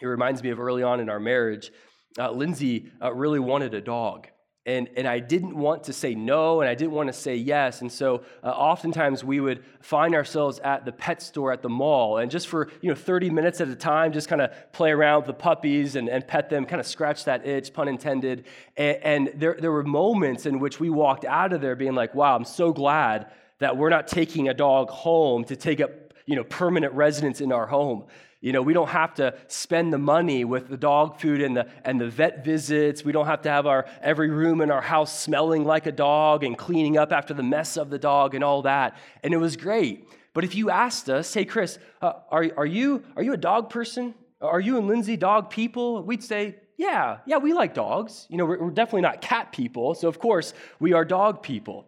It 0.00 0.06
reminds 0.06 0.42
me 0.42 0.50
of 0.50 0.60
early 0.60 0.82
on 0.82 1.00
in 1.00 1.08
our 1.08 1.20
marriage, 1.20 1.72
uh, 2.18 2.30
Lindsay 2.30 2.90
uh, 3.02 3.12
really 3.12 3.40
wanted 3.40 3.74
a 3.74 3.80
dog 3.80 4.28
and, 4.68 4.88
and 4.98 5.08
I 5.08 5.18
didn't 5.18 5.56
want 5.56 5.84
to 5.84 5.94
say 5.94 6.14
no, 6.14 6.60
and 6.60 6.68
I 6.68 6.74
didn't 6.74 6.92
want 6.92 7.06
to 7.08 7.12
say 7.14 7.36
yes. 7.36 7.80
And 7.80 7.90
so 7.90 8.22
uh, 8.44 8.48
oftentimes 8.48 9.24
we 9.24 9.40
would 9.40 9.64
find 9.80 10.14
ourselves 10.14 10.58
at 10.58 10.84
the 10.84 10.92
pet 10.92 11.22
store 11.22 11.52
at 11.52 11.62
the 11.62 11.70
mall, 11.70 12.18
and 12.18 12.30
just 12.30 12.48
for 12.48 12.68
you 12.82 12.90
know 12.90 12.94
30 12.94 13.30
minutes 13.30 13.62
at 13.62 13.68
a 13.68 13.74
time, 13.74 14.12
just 14.12 14.28
kind 14.28 14.42
of 14.42 14.50
play 14.72 14.90
around 14.90 15.20
with 15.20 15.26
the 15.28 15.32
puppies 15.32 15.96
and, 15.96 16.10
and 16.10 16.26
pet 16.28 16.50
them, 16.50 16.66
kind 16.66 16.80
of 16.80 16.86
scratch 16.86 17.24
that 17.24 17.46
itch, 17.46 17.72
pun 17.72 17.88
intended. 17.88 18.44
And, 18.76 18.96
and 19.02 19.40
there, 19.40 19.56
there 19.58 19.72
were 19.72 19.84
moments 19.84 20.44
in 20.44 20.58
which 20.58 20.78
we 20.78 20.90
walked 20.90 21.24
out 21.24 21.54
of 21.54 21.62
there 21.62 21.74
being 21.74 21.94
like, 21.94 22.14
wow, 22.14 22.36
I'm 22.36 22.44
so 22.44 22.70
glad 22.70 23.30
that 23.60 23.78
we're 23.78 23.88
not 23.88 24.06
taking 24.06 24.50
a 24.50 24.54
dog 24.54 24.90
home 24.90 25.44
to 25.44 25.56
take 25.56 25.80
up 25.80 25.90
you 26.28 26.36
know, 26.36 26.44
permanent 26.44 26.92
residence 26.92 27.40
in 27.40 27.52
our 27.52 27.66
home. 27.66 28.04
You 28.40 28.52
know, 28.52 28.62
we 28.62 28.72
don't 28.72 28.88
have 28.88 29.14
to 29.14 29.34
spend 29.48 29.92
the 29.92 29.98
money 29.98 30.44
with 30.44 30.68
the 30.68 30.76
dog 30.76 31.18
food 31.20 31.42
and 31.42 31.56
the, 31.56 31.66
and 31.84 32.00
the 32.00 32.08
vet 32.08 32.44
visits. 32.44 33.04
We 33.04 33.10
don't 33.10 33.26
have 33.26 33.42
to 33.42 33.50
have 33.50 33.66
our 33.66 33.86
every 34.00 34.30
room 34.30 34.60
in 34.60 34.70
our 34.70 34.80
house 34.80 35.18
smelling 35.18 35.64
like 35.64 35.86
a 35.86 35.92
dog 35.92 36.44
and 36.44 36.56
cleaning 36.56 36.96
up 36.96 37.10
after 37.10 37.34
the 37.34 37.42
mess 37.42 37.76
of 37.76 37.90
the 37.90 37.98
dog 37.98 38.36
and 38.36 38.44
all 38.44 38.62
that. 38.62 38.96
And 39.24 39.34
it 39.34 39.38
was 39.38 39.56
great. 39.56 40.08
But 40.34 40.44
if 40.44 40.54
you 40.54 40.70
asked 40.70 41.10
us, 41.10 41.34
hey, 41.34 41.44
Chris, 41.44 41.80
uh, 42.00 42.12
are, 42.30 42.48
are, 42.56 42.66
you, 42.66 43.02
are 43.16 43.24
you 43.24 43.32
a 43.32 43.38
dog 43.38 43.70
person? 43.70 44.14
Are 44.40 44.60
you 44.60 44.78
and 44.78 44.86
Lindsay 44.86 45.16
dog 45.16 45.50
people? 45.50 46.04
We'd 46.04 46.22
say, 46.22 46.54
yeah, 46.76 47.18
yeah, 47.26 47.38
we 47.38 47.52
like 47.52 47.74
dogs. 47.74 48.28
You 48.30 48.36
know, 48.36 48.44
we're, 48.44 48.62
we're 48.62 48.70
definitely 48.70 49.00
not 49.00 49.20
cat 49.20 49.50
people. 49.50 49.94
So, 49.94 50.06
of 50.06 50.20
course, 50.20 50.54
we 50.78 50.92
are 50.92 51.04
dog 51.04 51.42
people. 51.42 51.86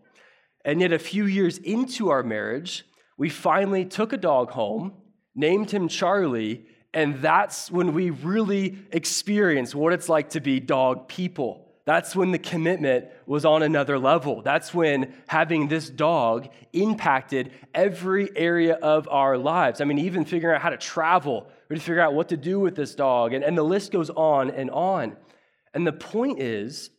And 0.64 0.80
yet, 0.80 0.92
a 0.92 0.98
few 0.98 1.26
years 1.26 1.58
into 1.58 2.10
our 2.10 2.24
marriage, 2.24 2.84
we 3.16 3.28
finally 3.28 3.84
took 3.84 4.12
a 4.12 4.16
dog 4.16 4.50
home 4.50 4.94
named 5.34 5.70
him 5.70 5.88
Charlie, 5.88 6.66
and 6.92 7.20
that's 7.22 7.70
when 7.70 7.94
we 7.94 8.10
really 8.10 8.78
experienced 8.90 9.74
what 9.74 9.92
it's 9.92 10.08
like 10.08 10.30
to 10.30 10.40
be 10.40 10.60
dog 10.60 11.08
people. 11.08 11.66
That's 11.86 12.14
when 12.14 12.30
the 12.30 12.38
commitment 12.38 13.06
was 13.26 13.44
on 13.44 13.62
another 13.62 13.98
level. 13.98 14.42
That's 14.42 14.74
when 14.74 15.14
having 15.26 15.68
this 15.68 15.88
dog 15.88 16.48
impacted 16.72 17.52
every 17.74 18.30
area 18.36 18.74
of 18.74 19.08
our 19.08 19.38
lives. 19.38 19.80
I 19.80 19.84
mean, 19.84 19.98
even 19.98 20.24
figuring 20.24 20.54
out 20.54 20.62
how 20.62 20.70
to 20.70 20.76
travel, 20.76 21.48
or 21.68 21.76
to 21.76 21.80
figure 21.80 22.00
out 22.00 22.14
what 22.14 22.28
to 22.28 22.36
do 22.36 22.60
with 22.60 22.76
this 22.76 22.94
dog, 22.94 23.32
and, 23.32 23.42
and 23.42 23.56
the 23.56 23.62
list 23.62 23.92
goes 23.92 24.10
on 24.10 24.50
and 24.50 24.70
on. 24.70 25.16
And 25.72 25.86
the 25.86 25.92
point 25.92 26.40
is, 26.40 26.90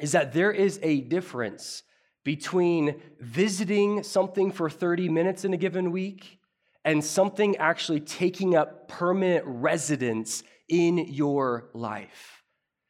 is 0.00 0.12
that 0.12 0.32
there 0.32 0.52
is 0.52 0.78
a 0.82 1.00
difference 1.00 1.82
between 2.24 3.00
visiting 3.20 4.02
something 4.02 4.52
for 4.52 4.68
30 4.70 5.08
minutes 5.08 5.44
in 5.44 5.54
a 5.54 5.56
given 5.56 5.90
week 5.90 6.38
and 6.84 7.04
something 7.04 7.56
actually 7.56 8.00
taking 8.00 8.56
up 8.56 8.88
permanent 8.88 9.44
residence 9.46 10.42
in 10.68 10.98
your 10.98 11.70
life. 11.74 12.42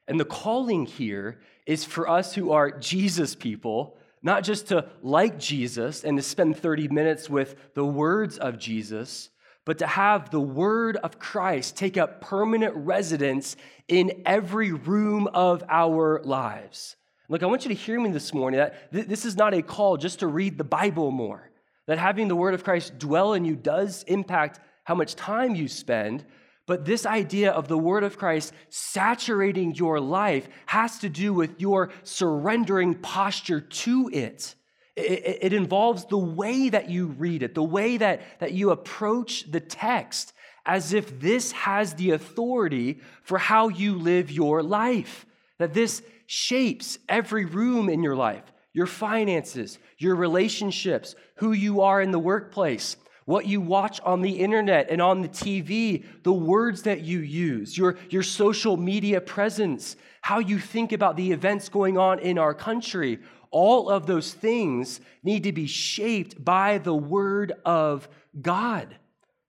And 0.08 0.18
the 0.18 0.24
calling 0.24 0.86
here 0.86 1.40
is 1.66 1.84
for 1.84 2.08
us 2.08 2.34
who 2.34 2.52
are 2.52 2.70
Jesus 2.70 3.34
people, 3.34 3.98
not 4.22 4.44
just 4.44 4.68
to 4.68 4.88
like 5.02 5.38
Jesus 5.38 6.04
and 6.04 6.16
to 6.16 6.22
spend 6.22 6.56
30 6.56 6.88
minutes 6.88 7.28
with 7.28 7.74
the 7.74 7.84
words 7.84 8.38
of 8.38 8.58
Jesus, 8.58 9.30
but 9.64 9.78
to 9.78 9.86
have 9.86 10.30
the 10.30 10.40
word 10.40 10.96
of 10.96 11.18
Christ 11.18 11.76
take 11.76 11.96
up 11.96 12.20
permanent 12.20 12.74
residence 12.74 13.56
in 13.86 14.22
every 14.26 14.72
room 14.72 15.28
of 15.28 15.62
our 15.68 16.20
lives. 16.24 16.96
Look, 17.28 17.42
I 17.42 17.46
want 17.46 17.64
you 17.64 17.68
to 17.68 17.74
hear 17.74 18.00
me 18.00 18.10
this 18.10 18.34
morning 18.34 18.58
that 18.58 18.90
this 18.90 19.24
is 19.24 19.36
not 19.36 19.54
a 19.54 19.62
call 19.62 19.96
just 19.96 20.18
to 20.20 20.26
read 20.26 20.58
the 20.58 20.64
Bible 20.64 21.10
more. 21.10 21.51
That 21.92 21.98
having 21.98 22.28
the 22.28 22.36
word 22.36 22.54
of 22.54 22.64
Christ 22.64 22.98
dwell 22.98 23.34
in 23.34 23.44
you 23.44 23.54
does 23.54 24.02
impact 24.04 24.60
how 24.84 24.94
much 24.94 25.14
time 25.14 25.54
you 25.54 25.68
spend, 25.68 26.24
but 26.66 26.86
this 26.86 27.04
idea 27.04 27.50
of 27.50 27.68
the 27.68 27.76
word 27.76 28.02
of 28.02 28.16
Christ 28.16 28.54
saturating 28.70 29.74
your 29.74 30.00
life 30.00 30.48
has 30.64 31.00
to 31.00 31.10
do 31.10 31.34
with 31.34 31.60
your 31.60 31.90
surrendering 32.02 32.94
posture 32.94 33.60
to 33.60 34.08
it. 34.10 34.54
It, 34.96 35.38
it, 35.42 35.52
involves 35.52 36.06
the 36.06 36.16
way 36.16 36.70
that 36.70 36.88
you 36.88 37.08
read 37.08 37.42
it, 37.42 37.54
the 37.54 37.62
way 37.62 37.98
that, 37.98 38.22
that 38.40 38.52
you 38.52 38.70
approach 38.70 39.50
the 39.50 39.60
text, 39.60 40.32
as 40.64 40.94
if 40.94 41.20
this 41.20 41.52
has 41.52 41.92
the 41.92 42.12
authority 42.12 43.02
for 43.22 43.36
how 43.36 43.68
you 43.68 43.96
live 43.96 44.30
your 44.30 44.62
life. 44.62 45.26
That 45.58 45.74
this 45.74 46.02
shapes 46.24 46.98
every 47.06 47.44
room 47.44 47.90
in 47.90 48.02
your 48.02 48.16
life 48.16 48.51
your 48.72 48.86
finances, 48.86 49.78
your 49.98 50.16
relationships, 50.16 51.14
who 51.36 51.52
you 51.52 51.82
are 51.82 52.00
in 52.00 52.10
the 52.10 52.18
workplace, 52.18 52.96
what 53.24 53.46
you 53.46 53.60
watch 53.60 54.00
on 54.00 54.20
the 54.20 54.40
internet 54.40 54.90
and 54.90 55.00
on 55.00 55.22
the 55.22 55.28
TV, 55.28 56.04
the 56.22 56.32
words 56.32 56.82
that 56.82 57.02
you 57.02 57.20
use, 57.20 57.76
your, 57.76 57.96
your 58.10 58.22
social 58.22 58.76
media 58.76 59.20
presence, 59.20 59.96
how 60.22 60.38
you 60.38 60.58
think 60.58 60.92
about 60.92 61.16
the 61.16 61.32
events 61.32 61.68
going 61.68 61.98
on 61.98 62.18
in 62.18 62.38
our 62.38 62.54
country. 62.54 63.18
All 63.50 63.88
of 63.88 64.06
those 64.06 64.32
things 64.32 65.00
need 65.22 65.44
to 65.44 65.52
be 65.52 65.66
shaped 65.66 66.42
by 66.42 66.78
the 66.78 66.94
Word 66.94 67.52
of 67.64 68.08
God. 68.40 68.96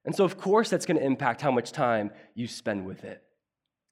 And 0.06 0.14
so, 0.14 0.26
of 0.26 0.38
course, 0.38 0.70
that's 0.70 0.86
going 0.86 0.98
to 0.98 1.06
impact 1.06 1.42
how 1.42 1.52
much 1.52 1.72
time 1.72 2.12
you 2.36 2.48
spend 2.48 2.86
with 2.86 3.04
it. 3.06 3.24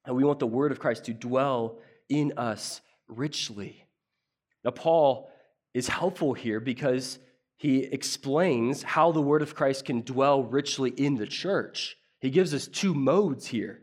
And 0.04 0.14
we 0.14 0.24
want 0.24 0.40
the 0.40 0.46
Word 0.46 0.72
of 0.72 0.78
Christ 0.80 1.04
to 1.06 1.14
dwell 1.14 1.78
in 2.08 2.34
us 2.36 2.82
richly. 3.08 3.81
Now, 4.64 4.70
Paul 4.70 5.30
is 5.74 5.88
helpful 5.88 6.34
here 6.34 6.60
because 6.60 7.18
he 7.56 7.84
explains 7.84 8.82
how 8.82 9.12
the 9.12 9.22
word 9.22 9.42
of 9.42 9.54
Christ 9.54 9.84
can 9.84 10.02
dwell 10.02 10.42
richly 10.42 10.90
in 10.90 11.16
the 11.16 11.26
church. 11.26 11.96
He 12.20 12.30
gives 12.30 12.54
us 12.54 12.66
two 12.66 12.94
modes 12.94 13.46
here. 13.46 13.82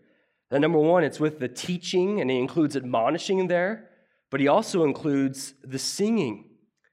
The 0.49 0.59
number 0.59 0.79
one, 0.79 1.03
it's 1.03 1.19
with 1.19 1.39
the 1.39 1.47
teaching, 1.47 2.21
and 2.21 2.29
he 2.29 2.39
includes 2.39 2.75
admonishing 2.75 3.47
there, 3.47 3.89
but 4.31 4.39
he 4.39 4.47
also 4.47 4.83
includes 4.83 5.53
the 5.63 5.79
singing. 5.79 6.49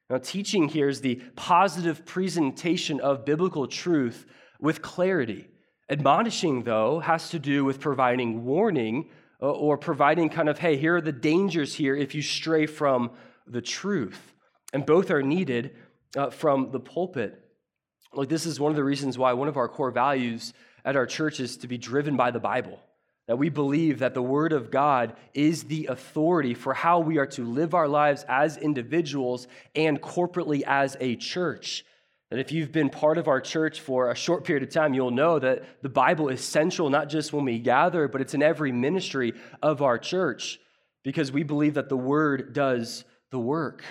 Now, 0.08 0.18
teaching 0.18 0.68
here 0.68 0.88
is 0.88 1.00
the 1.00 1.16
positive 1.34 2.06
presentation 2.06 3.00
of 3.00 3.24
biblical 3.24 3.66
truth 3.66 4.26
with 4.60 4.82
clarity. 4.82 5.48
Admonishing, 5.90 6.62
though, 6.62 7.00
has 7.00 7.30
to 7.30 7.38
do 7.38 7.64
with 7.64 7.80
providing 7.80 8.44
warning 8.44 9.08
uh, 9.42 9.50
or 9.50 9.76
providing 9.76 10.28
kind 10.28 10.48
of, 10.48 10.58
hey, 10.58 10.76
here 10.76 10.96
are 10.96 11.00
the 11.00 11.12
dangers 11.12 11.74
here 11.74 11.96
if 11.96 12.14
you 12.14 12.22
stray 12.22 12.66
from 12.66 13.10
the 13.46 13.62
truth. 13.62 14.34
And 14.72 14.84
both 14.84 15.10
are 15.10 15.22
needed 15.22 15.76
uh, 16.16 16.30
from 16.30 16.70
the 16.72 16.80
pulpit. 16.80 17.42
Like, 18.12 18.28
this 18.28 18.46
is 18.46 18.58
one 18.58 18.70
of 18.70 18.76
the 18.76 18.84
reasons 18.84 19.18
why 19.18 19.32
one 19.32 19.48
of 19.48 19.56
our 19.56 19.68
core 19.68 19.90
values 19.90 20.52
at 20.84 20.96
our 20.96 21.06
church 21.06 21.40
is 21.40 21.56
to 21.58 21.68
be 21.68 21.78
driven 21.78 22.16
by 22.16 22.30
the 22.30 22.40
Bible. 22.40 22.80
That 23.26 23.38
we 23.38 23.48
believe 23.48 23.98
that 23.98 24.14
the 24.14 24.22
Word 24.22 24.52
of 24.52 24.70
God 24.70 25.16
is 25.34 25.64
the 25.64 25.86
authority 25.86 26.54
for 26.54 26.74
how 26.74 27.00
we 27.00 27.18
are 27.18 27.26
to 27.26 27.44
live 27.44 27.74
our 27.74 27.88
lives 27.88 28.24
as 28.28 28.56
individuals 28.56 29.48
and 29.74 30.00
corporately 30.00 30.62
as 30.64 30.96
a 31.00 31.16
church. 31.16 31.84
That 32.30 32.38
if 32.38 32.52
you've 32.52 32.72
been 32.72 32.88
part 32.88 33.18
of 33.18 33.28
our 33.28 33.40
church 33.40 33.80
for 33.80 34.10
a 34.10 34.16
short 34.16 34.44
period 34.44 34.62
of 34.62 34.70
time, 34.70 34.94
you'll 34.94 35.10
know 35.10 35.38
that 35.40 35.82
the 35.82 35.88
Bible 35.88 36.28
is 36.28 36.40
central 36.40 36.88
not 36.88 37.08
just 37.08 37.32
when 37.32 37.44
we 37.44 37.58
gather, 37.58 38.06
but 38.08 38.20
it's 38.20 38.34
in 38.34 38.42
every 38.42 38.72
ministry 38.72 39.32
of 39.60 39.82
our 39.82 39.98
church 39.98 40.60
because 41.02 41.30
we 41.30 41.42
believe 41.42 41.74
that 41.74 41.88
the 41.88 41.96
Word 41.96 42.52
does 42.52 43.04
the 43.30 43.38
work. 43.38 43.82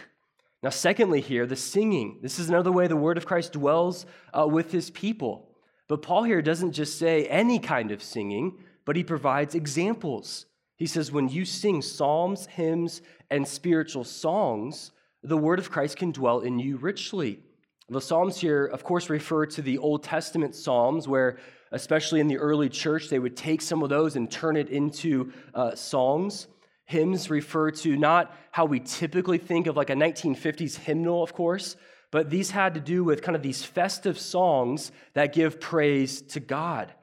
Now, 0.64 0.70
secondly, 0.70 1.22
here, 1.22 1.46
the 1.46 1.56
singing. 1.56 2.20
This 2.22 2.40
is 2.40 2.50
another 2.50 2.72
way 2.72 2.88
the 2.88 2.96
Word 2.96 3.18
of 3.18 3.26
Christ 3.26 3.54
dwells 3.54 4.06
uh, 4.38 4.48
with 4.48 4.72
His 4.72 4.90
people. 4.90 5.50
But 5.88 6.02
Paul 6.02 6.24
here 6.24 6.42
doesn't 6.42 6.72
just 6.72 6.98
say 6.98 7.28
any 7.28 7.60
kind 7.60 7.92
of 7.92 8.02
singing, 8.02 8.58
but 8.86 8.96
he 8.96 9.04
provides 9.04 9.56
examples. 9.56 10.46
He 10.78 10.88
says, 10.88 11.12
when 11.12 11.30
you 11.30 11.46
sing 11.46 11.82
psalms, 11.82 12.48
hymns, 12.48 13.02
and 13.30 13.48
spiritual 13.48 14.04
songs, 14.04 14.92
the 15.24 15.38
word 15.38 15.60
of 15.60 15.72
Christ 15.72 15.98
can 15.98 16.12
dwell 16.12 16.42
in 16.42 16.60
you 16.60 16.78
richly. 16.78 17.40
The 17.88 18.02
Psalms 18.02 18.38
here, 18.38 18.66
of 18.66 18.84
course, 18.84 19.12
refer 19.12 19.46
to 19.46 19.62
the 19.62 19.78
Old 19.78 20.04
Testament 20.04 20.56
Psalms, 20.56 21.08
where, 21.08 21.38
especially 21.72 22.20
in 22.20 22.28
the 22.28 22.38
early 22.38 22.68
church, 22.68 23.10
they 23.10 23.20
would 23.20 23.38
take 23.38 23.62
some 23.62 23.84
of 23.84 23.90
those 23.90 24.16
and 24.16 24.30
turn 24.30 24.58
it 24.58 24.70
into 24.70 25.32
uh, 25.54 25.76
songs. 25.76 26.48
Hymns 26.86 27.30
refer 27.30 27.72
to 27.72 27.98
not 27.98 28.36
how 28.52 28.66
we 28.66 28.80
typically 28.80 29.38
think 29.38 29.68
of 29.68 29.76
like 29.76 29.90
a 29.90 29.96
1950s 29.96 30.78
hymnal, 30.78 31.24
of 31.24 31.34
course, 31.34 31.76
but 32.12 32.30
these 32.30 32.52
had 32.52 32.76
to 32.76 32.80
do 32.80 33.04
with 33.04 33.22
kind 33.22 33.36
of 33.36 33.42
these 33.42 33.64
festive 33.64 34.18
songs 34.20 34.92
that 35.14 35.34
give 35.34 35.60
praise 35.60 36.22
to 36.22 36.40
God. 36.40 36.94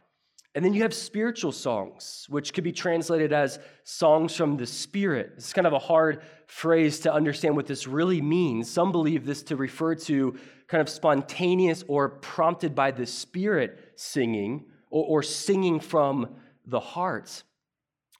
And 0.54 0.64
then 0.64 0.74
you 0.74 0.82
have 0.82 0.92
spiritual 0.92 1.52
songs, 1.52 2.26
which 2.28 2.52
could 2.52 2.64
be 2.64 2.72
translated 2.72 3.32
as 3.32 3.58
songs 3.84 4.36
from 4.36 4.58
the 4.58 4.66
Spirit. 4.66 5.32
It's 5.36 5.52
kind 5.52 5.66
of 5.66 5.72
a 5.72 5.78
hard 5.78 6.22
phrase 6.46 7.00
to 7.00 7.12
understand 7.12 7.56
what 7.56 7.66
this 7.66 7.86
really 7.86 8.20
means. 8.20 8.70
Some 8.70 8.92
believe 8.92 9.24
this 9.24 9.42
to 9.44 9.56
refer 9.56 9.94
to 9.94 10.38
kind 10.68 10.82
of 10.82 10.90
spontaneous 10.90 11.84
or 11.88 12.10
prompted 12.10 12.74
by 12.74 12.90
the 12.90 13.06
Spirit 13.06 13.92
singing 13.96 14.66
or, 14.90 15.04
or 15.06 15.22
singing 15.22 15.80
from 15.80 16.36
the 16.66 16.80
heart. 16.80 17.42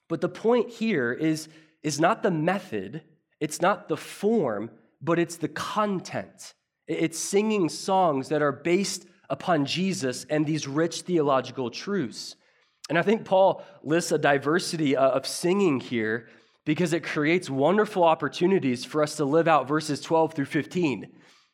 But 0.09 0.21
the 0.21 0.29
point 0.29 0.69
here 0.69 1.11
is, 1.11 1.47
is 1.81 1.99
not 1.99 2.23
the 2.23 2.31
method, 2.31 3.03
it's 3.39 3.61
not 3.61 3.87
the 3.87 3.97
form, 3.97 4.71
but 5.01 5.19
it's 5.19 5.37
the 5.37 5.47
content. 5.47 6.53
It's 6.87 7.19
singing 7.19 7.69
songs 7.69 8.29
that 8.29 8.41
are 8.41 8.51
based 8.51 9.05
upon 9.29 9.65
Jesus 9.65 10.25
and 10.29 10.45
these 10.45 10.67
rich 10.67 11.01
theological 11.01 11.69
truths. 11.69 12.35
And 12.89 12.97
I 12.97 13.01
think 13.01 13.25
Paul 13.25 13.63
lists 13.83 14.11
a 14.11 14.17
diversity 14.17 14.95
uh, 14.95 15.09
of 15.09 15.25
singing 15.25 15.79
here 15.79 16.27
because 16.65 16.93
it 16.93 17.03
creates 17.03 17.49
wonderful 17.49 18.03
opportunities 18.03 18.85
for 18.85 19.01
us 19.01 19.15
to 19.17 19.25
live 19.25 19.47
out 19.47 19.67
verses 19.67 20.01
12 20.01 20.33
through 20.33 20.45
15, 20.45 21.11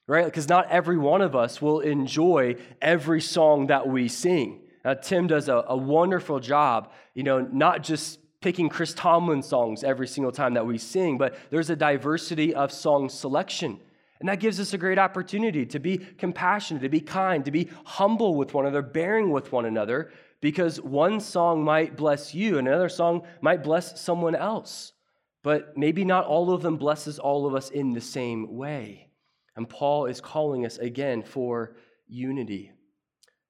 right? 0.08 0.26
Because 0.26 0.50
not 0.50 0.70
every 0.70 0.98
one 0.98 1.22
of 1.22 1.36
us 1.36 1.62
will 1.62 1.80
enjoy 1.80 2.56
every 2.82 3.22
song 3.22 3.68
that 3.68 3.88
we 3.88 4.08
sing. 4.08 4.62
Uh, 4.84 4.96
Tim 4.96 5.28
does 5.28 5.50
a, 5.50 5.64
a 5.68 5.78
wonderful 5.78 6.40
job, 6.40 6.92
you 7.14 7.24
know, 7.24 7.40
not 7.40 7.84
just 7.84 8.20
picking 8.42 8.70
Chris 8.70 8.94
Tomlin 8.94 9.42
songs 9.42 9.84
every 9.84 10.08
single 10.08 10.32
time 10.32 10.54
that 10.54 10.66
we 10.66 10.78
sing, 10.78 11.18
but 11.18 11.36
there's 11.50 11.70
a 11.70 11.76
diversity 11.76 12.54
of 12.54 12.72
song 12.72 13.10
selection. 13.10 13.80
And 14.20 14.28
that 14.28 14.40
gives 14.40 14.60
us 14.60 14.74
a 14.74 14.78
great 14.78 15.00
opportunity 15.00 15.66
to 15.68 15.80
be 15.80 15.98
compassionate, 15.98 16.84
to 16.84 16.90
be 16.90 17.02
kind, 17.02 17.46
to 17.46 17.52
be 17.52 17.70
humble 17.86 18.36
with 18.36 18.54
one 18.54 18.66
another, 18.66 18.82
bearing 18.82 19.32
with 19.32 19.52
one 19.52 19.66
another, 19.66 20.12
because 20.42 20.80
one 20.82 21.20
song 21.20 21.64
might 21.64 21.96
bless 21.96 22.34
you, 22.34 22.58
and 22.58 22.68
another 22.68 22.90
song 22.90 23.24
might 23.42 23.64
bless 23.64 24.00
someone 24.00 24.36
else. 24.36 24.94
But 25.42 25.78
maybe 25.78 26.04
not 26.04 26.26
all 26.26 26.52
of 26.52 26.62
them 26.62 26.78
blesses 26.78 27.18
all 27.18 27.46
of 27.46 27.56
us 27.56 27.70
in 27.70 27.94
the 27.94 28.02
same 28.02 28.56
way. 28.56 29.10
And 29.56 29.70
Paul 29.70 30.06
is 30.06 30.22
calling 30.22 30.66
us 30.66 30.78
again 30.78 31.24
for 31.24 31.76
unity. 32.08 32.72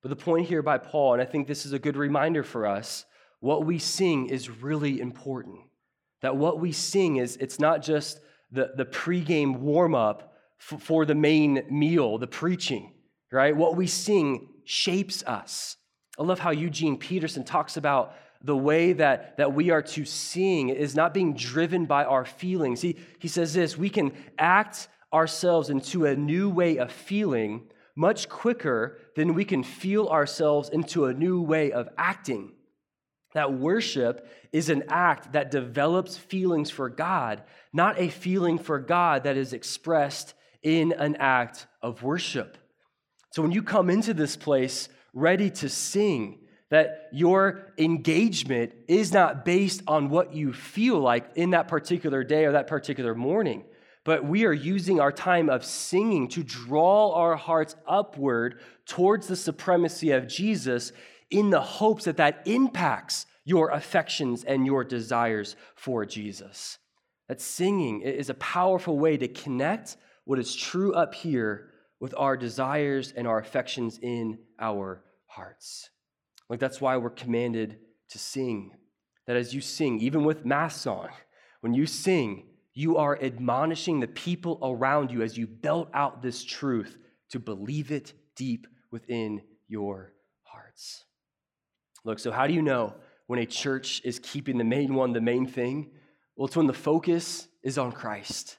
But 0.02 0.10
the 0.10 0.16
point 0.16 0.48
here 0.48 0.62
by 0.62 0.78
Paul, 0.78 1.14
and 1.14 1.22
I 1.22 1.26
think 1.26 1.48
this 1.48 1.66
is 1.66 1.74
a 1.74 1.80
good 1.80 1.98
reminder 1.98 2.44
for 2.44 2.66
us, 2.66 3.06
what 3.40 3.66
we 3.66 3.80
sing 3.80 4.28
is 4.28 4.50
really 4.50 5.00
important. 5.00 5.60
That 6.22 6.36
what 6.36 6.60
we 6.60 6.72
sing 6.72 7.18
is, 7.18 7.38
it's 7.38 7.60
not 7.60 7.82
just 7.82 8.20
the, 8.52 8.72
the 8.76 8.86
pregame 8.86 9.60
warm 9.60 9.96
up 9.96 10.34
for 10.58 11.06
the 11.06 11.16
main 11.16 11.64
meal, 11.70 12.18
the 12.18 12.28
preaching, 12.28 12.92
right? 13.32 13.56
What 13.56 13.78
we 13.78 13.88
sing 13.88 14.50
shapes 14.66 15.24
us. 15.24 15.78
I 16.18 16.24
love 16.24 16.40
how 16.40 16.52
Eugene 16.52 16.98
Peterson 16.98 17.46
talks 17.46 17.78
about 17.78 18.14
the 18.42 18.56
way 18.56 18.94
that, 18.94 19.38
that 19.38 19.54
we 19.54 19.70
are 19.70 19.82
to 19.82 20.06
sing 20.06 20.70
is 20.70 20.96
not 20.96 21.14
being 21.14 21.34
driven 21.34 21.86
by 21.86 22.04
our 22.04 22.26
feelings. 22.26 22.82
He, 22.82 22.98
he 23.20 23.28
says 23.28 23.54
this 23.54 23.78
we 23.78 23.90
can 23.90 24.12
act 24.38 24.90
ourselves 25.14 25.70
into 25.70 26.06
a 26.06 26.16
new 26.16 26.50
way 26.50 26.78
of 26.78 26.92
feeling 26.92 27.70
much 27.96 28.30
quicker 28.30 28.98
than 29.16 29.34
we 29.34 29.44
can 29.44 29.64
feel 29.64 30.08
ourselves 30.08 30.70
into 30.70 31.06
a 31.06 31.14
new 31.14 31.42
way 31.42 31.72
of 31.72 31.90
acting. 31.98 32.52
That 33.34 33.54
worship 33.54 34.28
is 34.52 34.70
an 34.70 34.84
act 34.88 35.34
that 35.34 35.52
develops 35.52 36.18
feelings 36.18 36.72
for 36.72 36.90
God, 36.90 37.44
not 37.72 38.00
a 38.00 38.10
feeling 38.10 38.58
for 38.58 38.80
God 38.80 39.24
that 39.24 39.38
is 39.38 39.54
expressed 39.54 40.34
in 40.64 40.94
an 40.94 41.16
act 41.18 41.68
of 41.82 42.04
worship. 42.04 42.58
So 43.32 43.42
when 43.42 43.52
you 43.52 43.62
come 43.62 43.90
into 43.90 44.14
this 44.14 44.36
place 44.36 44.90
ready 45.14 45.50
to 45.52 45.70
sing, 45.70 46.40
that 46.70 47.10
your 47.12 47.74
engagement 47.78 48.74
is 48.88 49.12
not 49.12 49.44
based 49.44 49.82
on 49.88 50.10
what 50.10 50.34
you 50.34 50.54
feel 50.54 51.00
like 51.00 51.26
in 51.36 51.52
that 51.52 51.68
particular 51.68 52.24
day 52.24 52.46
or 52.46 52.52
that 52.52 52.68
particular 52.68 53.16
morning, 53.16 53.64
but 54.04 54.24
we 54.24 54.46
are 54.46 54.54
using 54.54 55.00
our 55.00 55.12
time 55.12 55.50
of 55.50 55.66
singing 55.66 56.28
to 56.30 56.44
draw 56.44 57.14
our 57.14 57.36
hearts 57.36 57.76
upward 57.88 58.60
towards 58.86 59.28
the 59.28 59.36
supremacy 59.36 60.12
of 60.12 60.28
Jesus 60.28 60.92
in 61.32 61.50
the 61.50 61.62
hopes 61.62 62.06
that 62.06 62.18
that 62.18 62.44
impacts 62.46 63.26
your 63.46 63.70
affections 63.70 64.44
and 64.44 64.66
your 64.66 64.84
desires 64.84 65.56
for 65.76 66.06
Jesus. 66.06 66.78
That 67.28 67.42
singing 67.42 68.02
is 68.02 68.30
a 68.30 68.36
powerful 68.36 68.98
way 68.98 69.18
to 69.18 69.28
connect 69.28 69.98
what 70.26 70.40
is 70.40 70.56
true 70.56 70.94
up 70.94 71.14
here 71.14 71.70
with 72.00 72.14
our 72.18 72.38
desires 72.38 73.14
and 73.16 73.28
our 73.28 73.40
affections 73.40 74.00
in 74.02 74.40
our 74.60 75.04
hearts. 75.28 75.90
Like 76.50 76.60
that's 76.60 76.82
why 76.82 76.98
we're 76.98 77.10
commanded 77.10 77.80
to 78.10 78.20
sing. 78.20 78.72
That 79.28 79.36
as 79.36 79.54
you 79.54 79.62
sing, 79.62 80.00
even 80.00 80.24
with 80.24 80.46
mass 80.46 80.88
on, 80.88 81.10
when 81.62 81.74
you 81.74 81.86
sing, 81.86 82.48
you 82.74 82.98
are 82.98 83.22
admonishing 83.22 84.00
the 84.00 84.08
people 84.08 84.60
around 84.64 85.12
you 85.12 85.22
as 85.22 85.38
you 85.38 85.46
belt 85.46 85.90
out 85.94 86.22
this 86.22 86.44
truth 86.44 86.98
to 87.30 87.40
believe 87.40 87.92
it 87.92 88.14
deep 88.36 88.66
within 88.92 89.42
your 89.68 90.14
hearts. 90.44 91.06
Look, 92.06 92.20
so 92.20 92.32
how 92.32 92.48
do 92.48 92.54
you 92.54 92.62
know 92.62 92.96
when 93.28 93.40
a 93.40 93.46
church 93.46 94.02
is 94.04 94.20
keeping 94.20 94.58
the 94.58 94.64
main 94.64 94.94
one 94.96 95.14
the 95.14 95.22
main 95.22 95.46
thing? 95.46 95.92
Well, 96.36 96.48
it's 96.48 96.56
when 96.56 96.68
the 96.68 96.74
focus 96.74 97.48
is 97.64 97.78
on 97.78 97.92
Christ. 97.92 98.58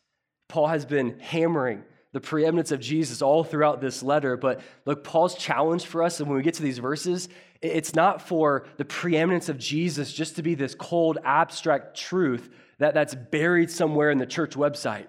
Paul 0.48 0.68
has 0.68 0.84
been 0.84 1.18
hammering 1.20 1.84
the 2.12 2.20
preeminence 2.20 2.72
of 2.72 2.80
Jesus 2.80 3.22
all 3.22 3.44
throughout 3.44 3.80
this 3.80 4.02
letter. 4.02 4.36
But 4.36 4.60
look, 4.84 5.04
Paul's 5.04 5.36
challenge 5.36 5.86
for 5.86 6.02
us, 6.02 6.20
and 6.20 6.28
when 6.28 6.36
we 6.36 6.42
get 6.42 6.54
to 6.54 6.62
these 6.62 6.78
verses, 6.78 7.28
it's 7.62 7.94
not 7.94 8.20
for 8.22 8.66
the 8.78 8.84
preeminence 8.84 9.48
of 9.48 9.58
Jesus 9.58 10.12
just 10.12 10.36
to 10.36 10.42
be 10.42 10.54
this 10.54 10.74
cold, 10.74 11.18
abstract 11.24 11.96
truth 11.96 12.50
that, 12.78 12.94
that's 12.94 13.14
buried 13.14 13.70
somewhere 13.70 14.10
in 14.10 14.18
the 14.18 14.26
church 14.26 14.56
website. 14.56 15.06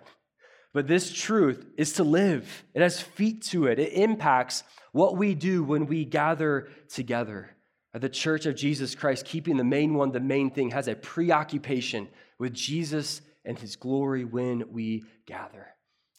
But 0.74 0.88
this 0.88 1.12
truth 1.12 1.66
is 1.78 1.94
to 1.94 2.04
live, 2.04 2.64
it 2.74 2.82
has 2.82 3.02
feet 3.02 3.44
to 3.46 3.68
it, 3.68 3.80
it 3.80 3.94
impacts 3.94 4.64
what 4.92 5.18
we 5.18 5.36
do 5.36 5.64
when 5.64 5.86
we 5.86 6.06
gather 6.06 6.70
together. 6.90 7.50
The 7.94 8.10
church 8.10 8.46
of 8.46 8.56
Jesus 8.56 8.96
Christ, 8.96 9.26
keeping 9.26 9.58
the 9.58 9.64
main 9.64 9.94
one, 9.94 10.12
the 10.12 10.20
main 10.20 10.50
thing, 10.50 10.72
has 10.72 10.88
a 10.88 10.96
preoccupation 10.96 12.08
with 12.40 12.54
Jesus 12.54 13.22
and 13.44 13.60
his 13.60 13.76
glory 13.76 14.24
when 14.24 14.72
we 14.72 15.04
gather. 15.26 15.68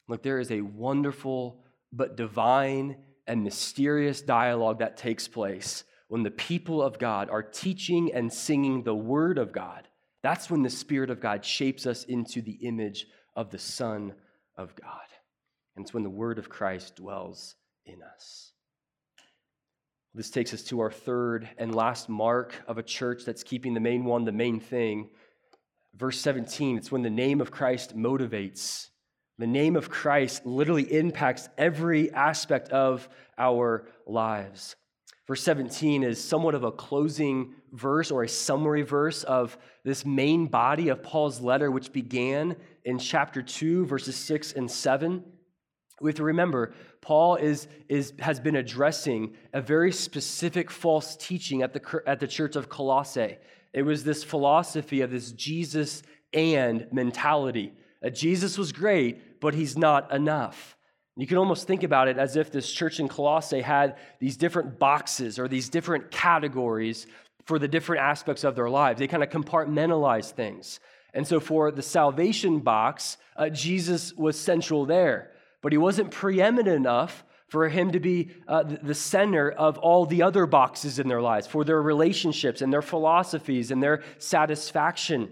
Look, 0.06 0.22
there 0.22 0.38
is 0.38 0.50
a 0.50 0.60
wonderful 0.60 1.64
but 1.92 2.16
divine 2.16 2.96
and 3.26 3.42
mysterious 3.42 4.20
dialogue 4.20 4.80
that 4.80 4.96
takes 4.96 5.28
place 5.28 5.84
when 6.08 6.22
the 6.22 6.30
people 6.30 6.82
of 6.82 6.98
God 6.98 7.30
are 7.30 7.42
teaching 7.42 8.12
and 8.12 8.30
singing 8.30 8.82
the 8.82 8.94
word 8.94 9.38
of 9.38 9.52
God. 9.52 9.88
That's 10.22 10.50
when 10.50 10.62
the 10.62 10.70
Spirit 10.70 11.08
of 11.08 11.20
God 11.20 11.44
shapes 11.44 11.86
us 11.86 12.04
into 12.04 12.42
the 12.42 12.58
image 12.62 13.06
of 13.34 13.50
the 13.50 13.58
Son 13.58 14.14
of 14.56 14.74
God. 14.74 14.88
and 15.74 15.84
it's 15.84 15.94
when 15.94 16.02
the 16.02 16.10
word 16.10 16.38
of 16.38 16.50
Christ 16.50 16.96
dwells 16.96 17.54
in 17.86 18.02
us. 18.02 18.51
This 20.14 20.30
takes 20.30 20.52
us 20.52 20.62
to 20.64 20.80
our 20.80 20.90
third 20.90 21.48
and 21.56 21.74
last 21.74 22.08
mark 22.08 22.54
of 22.66 22.76
a 22.76 22.82
church 22.82 23.24
that's 23.24 23.42
keeping 23.42 23.72
the 23.72 23.80
main 23.80 24.04
one, 24.04 24.24
the 24.24 24.32
main 24.32 24.60
thing. 24.60 25.08
Verse 25.94 26.18
17, 26.20 26.76
it's 26.76 26.92
when 26.92 27.02
the 27.02 27.10
name 27.10 27.40
of 27.40 27.50
Christ 27.50 27.96
motivates. 27.96 28.88
The 29.38 29.46
name 29.46 29.74
of 29.74 29.88
Christ 29.88 30.44
literally 30.44 30.92
impacts 30.92 31.48
every 31.56 32.12
aspect 32.12 32.68
of 32.68 33.08
our 33.38 33.88
lives. 34.06 34.76
Verse 35.26 35.42
17 35.42 36.02
is 36.02 36.22
somewhat 36.22 36.54
of 36.54 36.64
a 36.64 36.72
closing 36.72 37.54
verse 37.72 38.10
or 38.10 38.22
a 38.22 38.28
summary 38.28 38.82
verse 38.82 39.24
of 39.24 39.56
this 39.82 40.04
main 40.04 40.46
body 40.46 40.88
of 40.88 41.02
Paul's 41.02 41.40
letter, 41.40 41.70
which 41.70 41.92
began 41.92 42.56
in 42.84 42.98
chapter 42.98 43.40
2, 43.40 43.86
verses 43.86 44.16
6 44.16 44.52
and 44.52 44.70
7. 44.70 45.24
We 46.00 46.10
have 46.10 46.16
to 46.16 46.24
remember, 46.24 46.74
Paul 47.02 47.34
is, 47.34 47.66
is, 47.88 48.14
has 48.20 48.40
been 48.40 48.56
addressing 48.56 49.34
a 49.52 49.60
very 49.60 49.92
specific 49.92 50.70
false 50.70 51.16
teaching 51.16 51.62
at 51.62 51.74
the, 51.74 52.02
at 52.06 52.20
the 52.20 52.28
church 52.28 52.56
of 52.56 52.68
Colossae. 52.68 53.36
It 53.72 53.82
was 53.82 54.04
this 54.04 54.24
philosophy 54.24 55.00
of 55.00 55.10
this 55.10 55.32
Jesus 55.32 56.02
and 56.32 56.86
mentality. 56.92 57.72
That 58.00 58.14
Jesus 58.14 58.56
was 58.56 58.72
great, 58.72 59.40
but 59.40 59.52
he's 59.52 59.76
not 59.76 60.12
enough. 60.12 60.76
You 61.16 61.26
can 61.26 61.36
almost 61.36 61.66
think 61.66 61.82
about 61.82 62.08
it 62.08 62.18
as 62.18 62.36
if 62.36 62.50
this 62.50 62.72
church 62.72 63.00
in 63.00 63.08
Colossae 63.08 63.60
had 63.60 63.96
these 64.18 64.36
different 64.36 64.78
boxes 64.78 65.38
or 65.38 65.48
these 65.48 65.68
different 65.68 66.10
categories 66.10 67.06
for 67.44 67.58
the 67.58 67.68
different 67.68 68.02
aspects 68.02 68.44
of 68.44 68.54
their 68.54 68.70
lives. 68.70 68.98
They 68.98 69.08
kind 69.08 69.22
of 69.22 69.28
compartmentalize 69.28 70.30
things. 70.30 70.80
And 71.12 71.26
so 71.26 71.40
for 71.40 71.70
the 71.70 71.82
salvation 71.82 72.60
box, 72.60 73.18
uh, 73.36 73.50
Jesus 73.50 74.14
was 74.14 74.38
central 74.38 74.86
there, 74.86 75.31
but 75.62 75.72
he 75.72 75.78
wasn't 75.78 76.10
preeminent 76.10 76.76
enough 76.76 77.24
for 77.48 77.68
him 77.68 77.92
to 77.92 78.00
be 78.00 78.30
uh, 78.48 78.62
the 78.62 78.94
center 78.94 79.50
of 79.50 79.78
all 79.78 80.06
the 80.06 80.22
other 80.22 80.46
boxes 80.46 80.98
in 80.98 81.06
their 81.08 81.20
lives, 81.20 81.46
for 81.46 81.64
their 81.64 81.82
relationships 81.82 82.62
and 82.62 82.72
their 82.72 82.82
philosophies 82.82 83.70
and 83.70 83.82
their 83.82 84.02
satisfaction. 84.18 85.30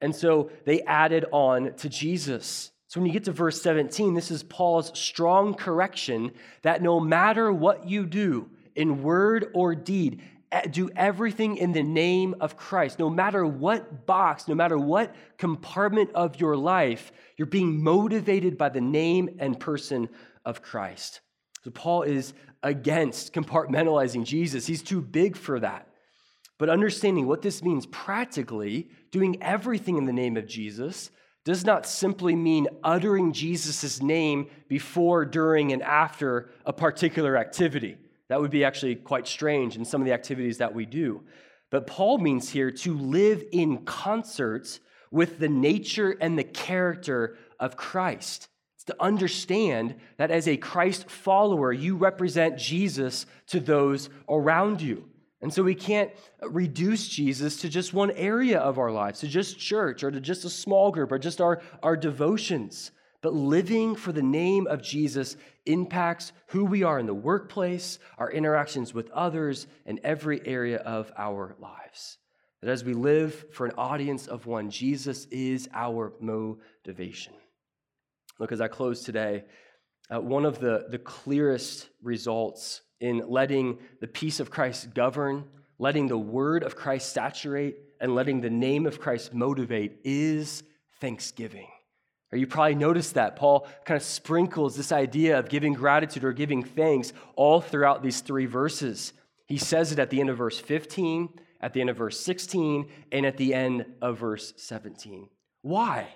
And 0.00 0.14
so 0.14 0.50
they 0.66 0.82
added 0.82 1.24
on 1.32 1.74
to 1.76 1.88
Jesus. 1.88 2.72
So 2.88 3.00
when 3.00 3.06
you 3.06 3.12
get 3.14 3.24
to 3.24 3.32
verse 3.32 3.62
17, 3.62 4.12
this 4.12 4.30
is 4.30 4.42
Paul's 4.42 4.98
strong 4.98 5.54
correction 5.54 6.32
that 6.60 6.82
no 6.82 7.00
matter 7.00 7.50
what 7.50 7.88
you 7.88 8.04
do 8.04 8.50
in 8.74 9.02
word 9.02 9.46
or 9.54 9.74
deed, 9.74 10.20
do 10.70 10.90
everything 10.94 11.56
in 11.56 11.72
the 11.72 11.82
name 11.82 12.34
of 12.40 12.56
Christ. 12.56 12.98
No 12.98 13.08
matter 13.08 13.46
what 13.46 14.06
box, 14.06 14.48
no 14.48 14.54
matter 14.54 14.78
what 14.78 15.14
compartment 15.38 16.10
of 16.14 16.40
your 16.40 16.56
life, 16.56 17.12
you're 17.36 17.46
being 17.46 17.82
motivated 17.82 18.58
by 18.58 18.68
the 18.68 18.80
name 18.80 19.36
and 19.38 19.58
person 19.58 20.08
of 20.44 20.62
Christ. 20.62 21.20
So 21.64 21.70
Paul 21.70 22.02
is 22.02 22.34
against 22.62 23.32
compartmentalizing 23.32 24.24
Jesus. 24.24 24.66
He's 24.66 24.82
too 24.82 25.00
big 25.00 25.36
for 25.36 25.60
that. 25.60 25.88
But 26.58 26.68
understanding 26.68 27.26
what 27.26 27.42
this 27.42 27.62
means 27.62 27.86
practically, 27.86 28.90
doing 29.10 29.42
everything 29.42 29.96
in 29.96 30.04
the 30.04 30.12
name 30.12 30.36
of 30.36 30.46
Jesus, 30.46 31.10
does 31.44 31.64
not 31.64 31.86
simply 31.86 32.36
mean 32.36 32.68
uttering 32.84 33.32
Jesus' 33.32 34.00
name 34.00 34.48
before, 34.68 35.24
during, 35.24 35.72
and 35.72 35.82
after 35.82 36.50
a 36.64 36.72
particular 36.72 37.36
activity. 37.36 37.96
That 38.32 38.40
would 38.40 38.50
be 38.50 38.64
actually 38.64 38.94
quite 38.94 39.28
strange 39.28 39.76
in 39.76 39.84
some 39.84 40.00
of 40.00 40.06
the 40.06 40.14
activities 40.14 40.56
that 40.56 40.74
we 40.74 40.86
do. 40.86 41.22
But 41.70 41.86
Paul 41.86 42.16
means 42.16 42.48
here 42.48 42.70
to 42.70 42.96
live 42.96 43.44
in 43.52 43.84
concert 43.84 44.80
with 45.10 45.38
the 45.38 45.50
nature 45.50 46.16
and 46.18 46.38
the 46.38 46.42
character 46.42 47.36
of 47.60 47.76
Christ. 47.76 48.48
It's 48.76 48.84
to 48.84 48.96
understand 48.98 49.96
that 50.16 50.30
as 50.30 50.48
a 50.48 50.56
Christ 50.56 51.10
follower, 51.10 51.74
you 51.74 51.96
represent 51.96 52.56
Jesus 52.56 53.26
to 53.48 53.60
those 53.60 54.08
around 54.30 54.80
you. 54.80 55.10
And 55.42 55.52
so 55.52 55.62
we 55.62 55.74
can't 55.74 56.10
reduce 56.40 57.08
Jesus 57.08 57.58
to 57.58 57.68
just 57.68 57.92
one 57.92 58.12
area 58.12 58.60
of 58.60 58.78
our 58.78 58.92
lives, 58.92 59.20
to 59.20 59.28
just 59.28 59.58
church 59.58 60.02
or 60.02 60.10
to 60.10 60.22
just 60.22 60.46
a 60.46 60.50
small 60.50 60.90
group 60.90 61.12
or 61.12 61.18
just 61.18 61.42
our, 61.42 61.60
our 61.82 61.98
devotions. 61.98 62.92
But 63.22 63.34
living 63.34 63.94
for 63.94 64.10
the 64.12 64.22
name 64.22 64.66
of 64.66 64.82
Jesus 64.82 65.36
impacts 65.64 66.32
who 66.48 66.64
we 66.64 66.82
are 66.82 66.98
in 66.98 67.06
the 67.06 67.14
workplace, 67.14 68.00
our 68.18 68.30
interactions 68.30 68.92
with 68.92 69.10
others, 69.12 69.68
and 69.86 70.00
every 70.02 70.44
area 70.46 70.78
of 70.78 71.12
our 71.16 71.54
lives. 71.60 72.18
That 72.60 72.70
as 72.70 72.84
we 72.84 72.94
live 72.94 73.46
for 73.52 73.66
an 73.66 73.74
audience 73.78 74.26
of 74.26 74.46
one, 74.46 74.70
Jesus 74.70 75.26
is 75.30 75.68
our 75.72 76.12
motivation. 76.20 77.32
Look, 78.40 78.50
as 78.50 78.60
I 78.60 78.68
close 78.68 79.04
today, 79.04 79.44
uh, 80.12 80.20
one 80.20 80.44
of 80.44 80.58
the, 80.58 80.86
the 80.90 80.98
clearest 80.98 81.88
results 82.02 82.82
in 83.00 83.22
letting 83.28 83.78
the 84.00 84.08
peace 84.08 84.40
of 84.40 84.50
Christ 84.50 84.94
govern, 84.94 85.44
letting 85.78 86.08
the 86.08 86.18
word 86.18 86.64
of 86.64 86.74
Christ 86.74 87.12
saturate, 87.12 87.76
and 88.00 88.16
letting 88.16 88.40
the 88.40 88.50
name 88.50 88.86
of 88.86 89.00
Christ 89.00 89.32
motivate 89.32 90.00
is 90.02 90.64
thanksgiving. 91.00 91.68
Or 92.32 92.38
you 92.38 92.46
probably 92.46 92.74
noticed 92.74 93.14
that 93.14 93.36
Paul 93.36 93.68
kind 93.84 93.96
of 93.96 94.02
sprinkles 94.02 94.74
this 94.74 94.90
idea 94.90 95.38
of 95.38 95.50
giving 95.50 95.74
gratitude 95.74 96.24
or 96.24 96.32
giving 96.32 96.62
thanks 96.62 97.12
all 97.36 97.60
throughout 97.60 98.02
these 98.02 98.20
three 98.20 98.46
verses. 98.46 99.12
He 99.46 99.58
says 99.58 99.92
it 99.92 99.98
at 99.98 100.08
the 100.08 100.18
end 100.18 100.30
of 100.30 100.38
verse 100.38 100.58
15, 100.58 101.28
at 101.60 101.74
the 101.74 101.82
end 101.82 101.90
of 101.90 101.98
verse 101.98 102.18
16, 102.18 102.88
and 103.12 103.26
at 103.26 103.36
the 103.36 103.52
end 103.52 103.84
of 104.00 104.18
verse 104.18 104.54
17. 104.56 105.28
Why? 105.60 106.08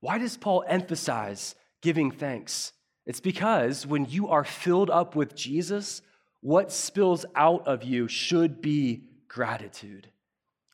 Why 0.00 0.18
does 0.18 0.36
Paul 0.36 0.64
emphasize 0.68 1.54
giving 1.80 2.10
thanks? 2.10 2.72
It's 3.06 3.20
because 3.20 3.86
when 3.86 4.04
you 4.04 4.28
are 4.28 4.44
filled 4.44 4.90
up 4.90 5.16
with 5.16 5.34
Jesus, 5.34 6.02
what 6.42 6.72
spills 6.72 7.24
out 7.34 7.66
of 7.66 7.82
you 7.82 8.06
should 8.06 8.60
be 8.60 9.04
gratitude. 9.28 10.10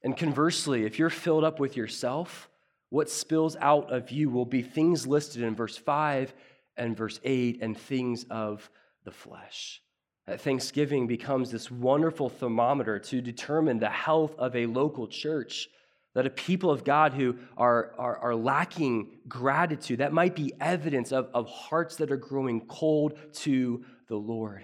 And 0.02 0.16
conversely, 0.16 0.84
if 0.84 0.98
you're 0.98 1.10
filled 1.10 1.44
up 1.44 1.60
with 1.60 1.76
yourself, 1.76 2.49
what 2.90 3.08
spills 3.08 3.56
out 3.60 3.92
of 3.92 4.10
you 4.10 4.28
will 4.28 4.44
be 4.44 4.62
things 4.62 5.06
listed 5.06 5.42
in 5.42 5.54
verse 5.54 5.76
5 5.76 6.34
and 6.76 6.96
verse 6.96 7.20
8 7.24 7.58
and 7.62 7.78
things 7.78 8.26
of 8.30 8.68
the 9.04 9.10
flesh. 9.12 9.80
That 10.26 10.40
Thanksgiving 10.40 11.06
becomes 11.06 11.50
this 11.50 11.70
wonderful 11.70 12.28
thermometer 12.28 12.98
to 12.98 13.20
determine 13.20 13.78
the 13.78 13.88
health 13.88 14.34
of 14.38 14.54
a 14.54 14.66
local 14.66 15.06
church. 15.06 15.68
That 16.14 16.26
a 16.26 16.30
people 16.30 16.70
of 16.70 16.82
God 16.82 17.14
who 17.14 17.36
are, 17.56 17.92
are, 17.96 18.16
are 18.18 18.34
lacking 18.34 19.18
gratitude, 19.28 20.00
that 20.00 20.12
might 20.12 20.34
be 20.34 20.52
evidence 20.60 21.12
of, 21.12 21.28
of 21.32 21.48
hearts 21.48 21.96
that 21.96 22.10
are 22.10 22.16
growing 22.16 22.62
cold 22.62 23.16
to 23.34 23.84
the 24.08 24.16
Lord. 24.16 24.62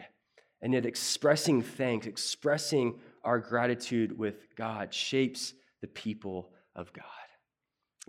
And 0.61 0.73
yet, 0.73 0.87
expressing 0.87 1.63
thanks, 1.63 2.07
expressing 2.07 2.99
our 3.23 3.39
gratitude 3.39 4.19
with 4.19 4.57
God 4.57 4.93
shapes 4.93 5.55
the 5.81 5.87
people 5.87 6.51
of 6.75 6.93
God. 6.93 7.05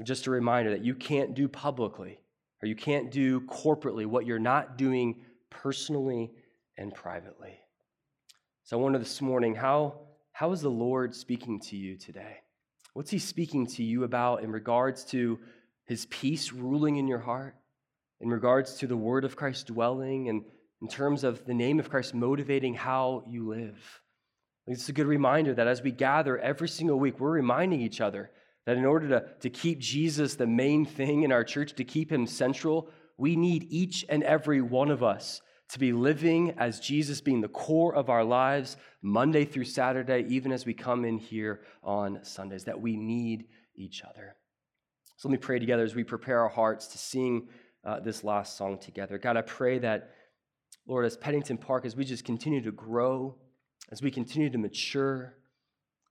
Just 0.03 0.27
a 0.27 0.31
reminder 0.31 0.69
that 0.71 0.85
you 0.85 0.93
can't 0.93 1.33
do 1.33 1.47
publicly 1.47 2.19
or 2.61 2.67
you 2.67 2.75
can't 2.75 3.11
do 3.11 3.41
corporately 3.41 4.05
what 4.05 4.25
you're 4.25 4.39
not 4.39 4.77
doing 4.77 5.15
personally 5.49 6.31
and 6.77 6.93
privately. 6.93 7.59
So 8.63 8.77
I 8.77 8.81
wonder 8.81 8.99
this 8.99 9.21
morning 9.21 9.55
how, 9.55 10.01
how 10.31 10.51
is 10.51 10.61
the 10.61 10.69
Lord 10.69 11.15
speaking 11.15 11.59
to 11.61 11.75
you 11.75 11.97
today? 11.97 12.37
What's 12.93 13.11
He 13.11 13.19
speaking 13.19 13.65
to 13.67 13.83
you 13.83 14.03
about 14.03 14.43
in 14.43 14.51
regards 14.51 15.03
to 15.05 15.39
His 15.85 16.05
peace 16.07 16.51
ruling 16.51 16.97
in 16.97 17.07
your 17.07 17.19
heart, 17.19 17.55
in 18.21 18.29
regards 18.29 18.75
to 18.75 18.87
the 18.87 18.97
Word 18.97 19.23
of 19.23 19.35
Christ 19.35 19.67
dwelling, 19.67 20.29
and 20.29 20.43
in 20.81 20.87
terms 20.87 21.23
of 21.23 21.45
the 21.45 21.53
name 21.53 21.79
of 21.79 21.89
Christ 21.89 22.13
motivating 22.13 22.73
how 22.73 23.23
you 23.27 23.47
live. 23.47 24.01
It's 24.67 24.89
a 24.89 24.93
good 24.93 25.07
reminder 25.07 25.53
that 25.53 25.67
as 25.67 25.81
we 25.81 25.91
gather 25.91 26.37
every 26.37 26.67
single 26.67 26.99
week, 26.99 27.19
we're 27.19 27.31
reminding 27.31 27.81
each 27.81 28.01
other 28.01 28.31
that 28.67 28.75
in 28.75 28.83
order 28.83 29.07
to, 29.07 29.25
to 29.39 29.49
keep 29.49 29.79
Jesus 29.79 30.35
the 30.35 30.45
main 30.45 30.85
thing 30.85 31.23
in 31.23 31.31
our 31.31 31.45
church, 31.45 31.73
to 31.75 31.85
keep 31.85 32.11
him 32.11 32.27
central, 32.27 32.89
we 33.17 33.37
need 33.37 33.65
each 33.69 34.05
and 34.09 34.23
every 34.23 34.61
one 34.61 34.91
of 34.91 35.01
us 35.01 35.41
to 35.69 35.79
be 35.79 35.93
living 35.93 36.53
as 36.57 36.81
Jesus 36.81 37.21
being 37.21 37.39
the 37.39 37.47
core 37.47 37.95
of 37.95 38.09
our 38.09 38.25
lives, 38.25 38.75
Monday 39.01 39.45
through 39.45 39.63
Saturday, 39.63 40.25
even 40.27 40.51
as 40.51 40.65
we 40.65 40.73
come 40.73 41.05
in 41.05 41.17
here 41.17 41.61
on 41.81 42.19
Sundays, 42.23 42.65
that 42.65 42.81
we 42.81 42.97
need 42.97 43.45
each 43.73 44.03
other. 44.03 44.35
So 45.15 45.29
let 45.29 45.31
me 45.31 45.37
pray 45.37 45.59
together 45.59 45.83
as 45.83 45.95
we 45.95 46.03
prepare 46.03 46.41
our 46.41 46.49
hearts 46.49 46.87
to 46.87 46.97
sing 46.97 47.47
uh, 47.85 48.01
this 48.01 48.25
last 48.25 48.57
song 48.57 48.79
together. 48.79 49.17
God, 49.17 49.37
I 49.37 49.43
pray 49.43 49.79
that 49.79 50.11
Lord, 50.85 51.05
as 51.05 51.15
Pennington 51.15 51.57
Park, 51.57 51.85
as 51.85 51.95
we 51.95 52.03
just 52.03 52.25
continue 52.25 52.61
to 52.63 52.71
grow, 52.73 53.37
as 53.93 54.01
we 54.01 54.11
continue 54.11 54.49
to 54.49 54.57
mature, 54.57 55.37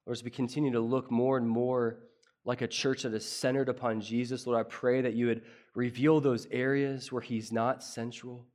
or 0.07 0.13
as 0.15 0.25
we 0.25 0.31
continue 0.31 0.73
to 0.73 0.81
look 0.81 1.11
more 1.11 1.37
and 1.37 1.47
more 1.47 1.99
like 2.47 2.63
a 2.63 2.67
church 2.67 3.03
that 3.03 3.13
is 3.13 3.29
centered 3.29 3.69
upon 3.69 4.01
Jesus, 4.01 4.47
Lord, 4.47 4.59
I 4.59 4.69
pray 4.69 5.03
that 5.03 5.13
you 5.13 5.27
would 5.27 5.43
reveal 5.75 6.21
those 6.21 6.47
areas 6.51 7.13
where 7.13 7.21
He's 7.21 7.53
not 7.53 7.85
central. 7.85 8.47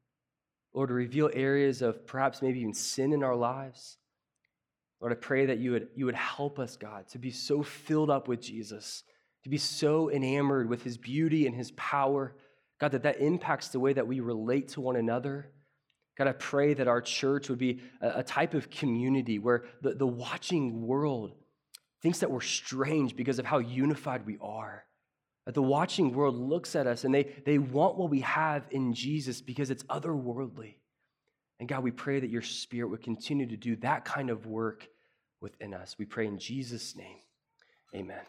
Lord, 0.74 0.90
reveal 0.90 1.30
areas 1.34 1.84
of 1.84 2.08
perhaps 2.08 2.42
maybe 2.42 2.62
even 2.62 2.74
sin 2.74 3.14
in 3.14 3.22
our 3.22 3.36
lives. 3.36 3.98
Lord, 5.00 5.12
I 5.12 5.16
pray 5.16 5.46
that 5.48 5.60
you 5.60 5.74
would, 5.74 5.90
you 5.96 6.06
would 6.06 6.16
help 6.16 6.58
us, 6.58 6.78
God, 6.78 7.08
to 7.10 7.20
be 7.20 7.32
so 7.32 7.62
filled 7.62 8.10
up 8.10 8.28
with 8.28 8.42
Jesus, 8.42 9.04
to 9.44 9.50
be 9.50 9.58
so 9.60 10.10
enamored 10.10 10.68
with 10.68 10.82
His 10.82 10.98
beauty 10.98 11.46
and 11.46 11.56
His 11.56 11.72
power 11.72 12.34
God, 12.82 12.94
that 12.94 13.04
that 13.04 13.22
impacts 13.22 13.68
the 13.68 13.80
way 13.80 13.94
that 13.94 14.08
we 14.08 14.22
relate 14.22 14.70
to 14.70 14.82
one 14.82 14.96
another. 14.96 15.52
God, 16.18 16.28
I 16.28 16.32
pray 16.32 16.74
that 16.74 16.88
our 16.88 17.00
church 17.00 17.48
would 17.48 17.60
be 17.60 17.80
a, 18.02 18.20
a 18.20 18.24
type 18.24 18.56
of 18.56 18.72
community 18.72 19.38
where 19.38 19.66
the, 19.84 19.94
the 19.94 20.08
watching 20.08 20.82
world 20.82 21.36
thinks 22.02 22.20
that 22.20 22.32
we're 22.32 22.42
strange 22.42 23.16
because 23.16 23.40
of 23.40 23.46
how 23.46 23.60
unified 23.60 24.26
we 24.26 24.38
are. 24.42 24.86
That 25.46 25.56
the 25.56 25.62
watching 25.62 26.14
world 26.14 26.36
looks 26.36 26.76
at 26.76 26.88
us 26.88 27.04
and 27.04 27.14
they, 27.14 27.24
they 27.46 27.58
want 27.58 27.98
what 27.98 28.10
we 28.10 28.22
have 28.22 28.64
in 28.72 28.94
Jesus 28.94 29.42
because 29.42 29.72
it's 29.72 29.84
otherworldly. 29.84 30.76
And 31.60 31.70
God, 31.70 31.84
we 31.84 31.92
pray 31.92 32.20
that 32.20 32.30
your 32.30 32.42
spirit 32.42 32.90
would 32.90 33.04
continue 33.04 33.48
to 33.48 33.58
do 33.58 33.76
that 33.78 34.06
kind 34.06 34.30
of 34.30 34.46
work 34.46 34.88
within 35.42 35.74
us. 35.74 35.96
We 35.98 36.06
pray 36.06 36.28
in 36.28 36.40
Jesus' 36.40 36.96
name. 36.96 37.18
Amen. 37.96 38.22